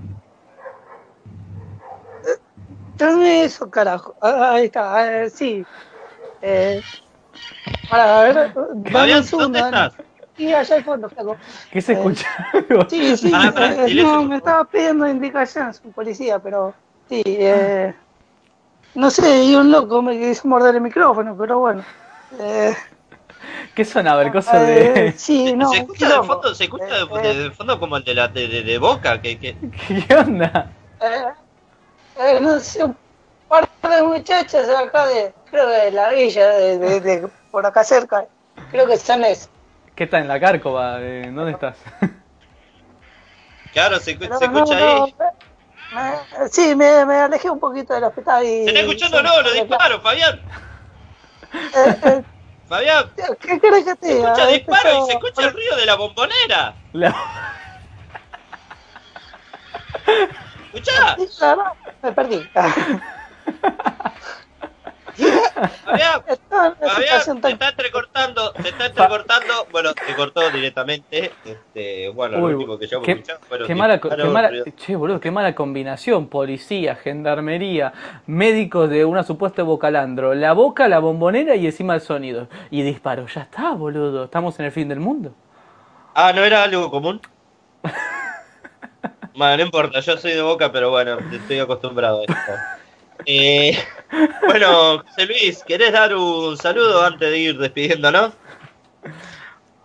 [2.96, 4.14] Dame eso, carajo.
[4.22, 5.64] Ah, Ahí está, eh, sí.
[6.40, 6.80] Eh,
[7.90, 9.58] para, a ver, dame Fabián, un segundo.
[9.58, 9.86] ¿dónde Dani.
[9.88, 10.06] estás?
[10.38, 11.36] Y allá al fondo, flaco.
[11.70, 12.28] ¿Qué se Eh, escucha?
[12.88, 13.52] Sí, sí, Ah,
[13.86, 16.74] eh, no, me estaba pidiendo indicaciones un policía, pero
[17.08, 17.94] sí, eh,
[18.96, 21.86] no sé, y un loco me quiso morder el micrófono, pero bueno.
[22.38, 22.74] Eh,
[23.74, 25.14] ¿Qué sonaba el coso eh, de.?
[25.16, 28.04] sí, no, se escucha de fondo, se escucha de, Eh, de- de fondo como el
[28.04, 29.58] de la de, de- de boca, que, que
[30.08, 30.72] ¿Qué onda?
[31.00, 31.32] eh,
[32.16, 32.98] eh, no sé, un
[33.48, 37.84] par de muchachas acá de, creo que de la villa, de, de- de por acá
[37.84, 38.28] cerca,
[38.68, 39.50] creo que son eso.
[39.94, 40.98] ¿Qué está en la cárcova?
[41.02, 41.78] Eh, ¿Dónde estás?
[43.70, 45.16] claro, se, Pero se no, escucha no, ahí.
[45.90, 48.64] Me- sí, me, me alejé un poquito del hospital y...
[48.64, 50.40] Se está escuchando, no, los disparos, Fabián.
[51.52, 52.22] Eh, eh,
[52.68, 53.06] Fabián,
[53.40, 55.94] ¿Qué querés que te se escucha Eh, disparos y se escucha el ruido de la
[55.94, 56.74] bombonera.
[56.92, 57.14] La-
[60.64, 61.16] ¿Escuchá?
[61.16, 61.28] Sí,
[62.02, 62.48] Me perdí.
[65.16, 67.52] Fabián, Fabián, tan...
[67.52, 69.66] está entrecortando, se está entrecortando.
[69.70, 71.32] Bueno, se cortó directamente.
[71.44, 75.20] Este, bueno, Uy, lo último que yo qué, fueron qué mala, qué mala- che, boludo,
[75.20, 76.28] qué mala combinación.
[76.28, 77.92] Policía, gendarmería,
[78.26, 82.48] médicos de una supuesta bocalandro, la boca, la bombonera y encima el sonido.
[82.70, 84.24] Y disparo, ya está, boludo.
[84.24, 85.34] Estamos en el fin del mundo.
[86.14, 87.20] Ah, ¿no era algo común?
[89.38, 92.52] Bueno, no importa, yo soy de boca, pero bueno, estoy acostumbrado a esto.
[93.24, 93.78] Eh,
[94.46, 98.32] bueno, José Luis, ¿querés dar un saludo antes de ir despidiéndonos?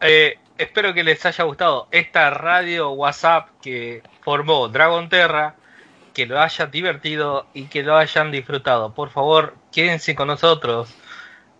[0.02, 5.56] Eh, espero que les haya gustado esta radio WhatsApp que formó Dragon Terra,
[6.14, 8.94] que lo hayan divertido y que lo hayan disfrutado.
[8.94, 10.94] Por favor, quédense con nosotros,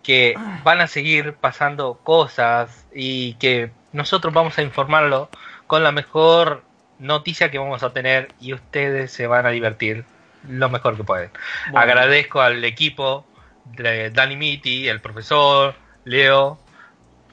[0.02, 5.28] que van a seguir pasando cosas y que nosotros vamos a informarlo
[5.66, 6.64] con la mejor
[6.98, 10.04] noticia que vamos a tener y ustedes se van a divertir
[10.48, 11.30] lo mejor que pueden.
[11.70, 11.80] Bueno.
[11.80, 13.26] Agradezco al equipo
[13.64, 15.74] de Dani Miti, el profesor,
[16.04, 16.58] Leo,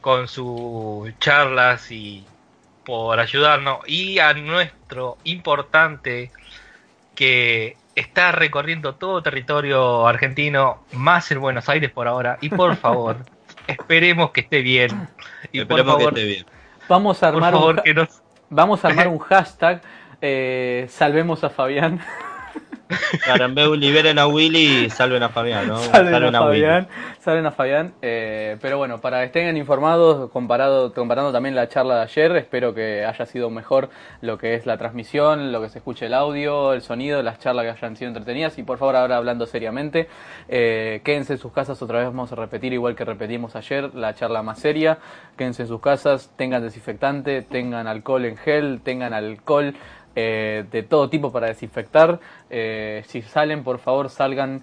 [0.01, 2.26] con sus charlas y
[2.86, 6.32] por ayudarnos y a nuestro importante
[7.16, 13.18] que está recorriendo todo territorio argentino, más en Buenos Aires por ahora, y por favor,
[13.68, 15.10] esperemos que esté bien.
[15.51, 16.45] Y por Esperemos favor, que esté bien.
[16.88, 18.22] Vamos a por armar, un, favor que nos...
[18.49, 19.82] vamos a armar un hashtag.
[20.22, 21.99] eh, salvemos a Fabián.
[23.25, 25.77] Carambeu, liberen a Willy y salven a Fabián, ¿no?
[25.79, 26.39] Salven a.
[26.39, 26.87] Fabián,
[27.19, 27.93] salven a Fabián.
[28.01, 32.73] eh, pero bueno, para que estén informados, comparado, comparando también la charla de ayer, espero
[32.73, 33.89] que haya sido mejor
[34.21, 37.65] lo que es la transmisión, lo que se escuche el audio, el sonido, las charlas
[37.65, 38.57] que hayan sido entretenidas.
[38.57, 40.07] Y por favor, ahora hablando seriamente,
[40.47, 44.15] eh, quédense en sus casas, otra vez vamos a repetir, igual que repetimos ayer, la
[44.15, 44.97] charla más seria.
[45.37, 49.75] Quédense en sus casas, tengan desinfectante, tengan alcohol en gel, tengan alcohol
[50.16, 52.20] eh, de todo tipo para desinfectar.
[52.49, 54.62] Eh, si salen, por favor, salgan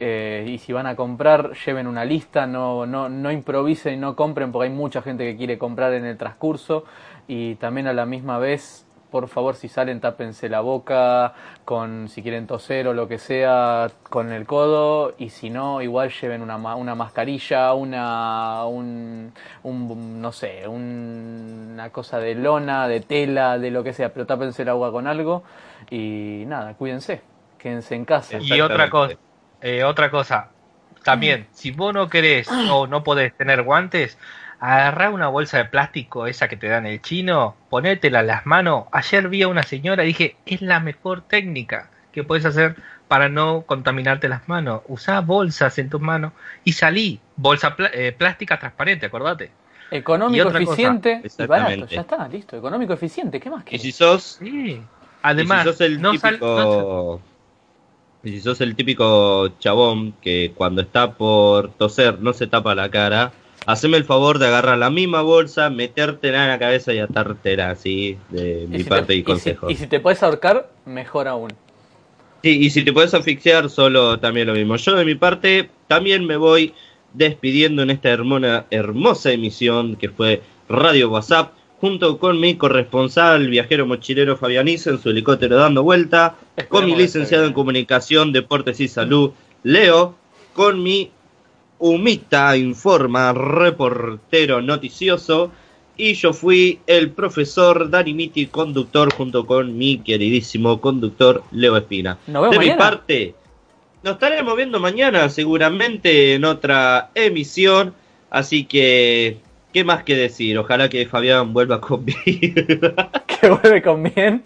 [0.00, 4.16] eh, y si van a comprar, lleven una lista, no, no, no improvisen y no
[4.16, 6.84] compren porque hay mucha gente que quiere comprar en el transcurso
[7.28, 11.34] y también a la misma vez, por favor, si salen, tápense la boca
[11.64, 16.10] con, si quieren toser o lo que sea, con el codo y si no, igual
[16.10, 19.32] lleven una, ma- una mascarilla, una, un,
[19.62, 24.26] un, no sé, un- una cosa de lona, de tela, de lo que sea, pero
[24.26, 25.42] tápense el agua con algo
[25.90, 27.22] y nada, cuídense,
[27.58, 28.38] quédense en casa.
[28.40, 29.16] Y otra cosa,
[29.60, 30.50] eh, otra cosa,
[31.04, 34.18] también, si vos no querés o no podés tener guantes,
[34.60, 38.84] agarrá una bolsa de plástico, esa que te dan el chino, ponétela en las manos.
[38.92, 42.76] Ayer vi a una señora y dije, es la mejor técnica que puedes hacer
[43.08, 44.82] para no contaminarte las manos.
[44.86, 46.32] Usá bolsas en tus manos
[46.64, 47.20] y salí.
[47.36, 49.50] Bolsa plá- eh, plástica transparente, acordate.
[49.90, 51.86] Y Económico, cosa, eficiente y barato.
[51.86, 52.56] Ya está, listo.
[52.56, 53.40] Económico, eficiente.
[53.40, 53.82] ¿Qué más Y querés?
[53.82, 54.46] si sos, Sí.
[54.76, 54.82] y
[55.22, 57.20] Además, si sos el no típico...
[58.22, 62.90] y si sos el típico chabón que cuando está por toser no se tapa la
[62.90, 63.32] cara,
[63.66, 68.16] haceme el favor de agarrar la misma bolsa, metértela en la cabeza y atártela así,
[68.30, 69.70] de Y mi si parte te- y y si- consejo.
[69.70, 71.50] Y si te puedes ahorcar, mejor aún.
[72.42, 74.76] Sí, y si te puedes asfixiar, solo también lo mismo.
[74.76, 76.72] Yo de mi parte también me voy
[77.12, 83.84] despidiendo en esta hermona, hermosa emisión que fue Radio WhatsApp, junto con mi corresponsal, viajero
[83.86, 86.36] mochilero Fabianiza en su helicóptero dando vuelta,
[86.68, 89.32] con mi licenciado en comunicación, deportes y salud,
[89.62, 90.14] Leo,
[90.54, 91.10] con mi
[91.80, 95.50] humita informa, reportero noticioso,
[95.96, 102.16] y yo fui el profesor Dani Miti, conductor, junto con mi queridísimo conductor Leo Espina.
[102.26, 103.34] Nos vemos De mi parte,
[104.02, 107.94] nos estaremos viendo mañana, seguramente en otra emisión.
[108.30, 109.38] Así que,
[109.72, 110.56] ¿qué más que decir?
[110.58, 113.10] Ojalá que Fabián vuelva con vida.
[113.40, 114.44] Que vuelve con bien.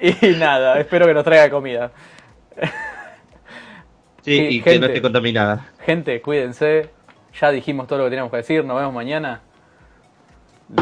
[0.00, 1.92] Y nada, espero que nos traiga comida.
[4.24, 4.86] Sí, y que no gente.
[4.86, 5.70] esté contaminada.
[5.84, 6.90] Gente, cuídense.
[7.38, 8.64] Ya dijimos todo lo que teníamos que decir.
[8.64, 9.42] Nos vemos mañana.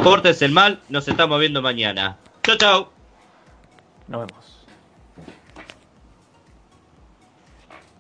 [0.05, 2.19] Cortes el mal, nos estamos viendo mañana.
[2.45, 2.89] Chau, chau.
[4.07, 4.52] Nos vemos.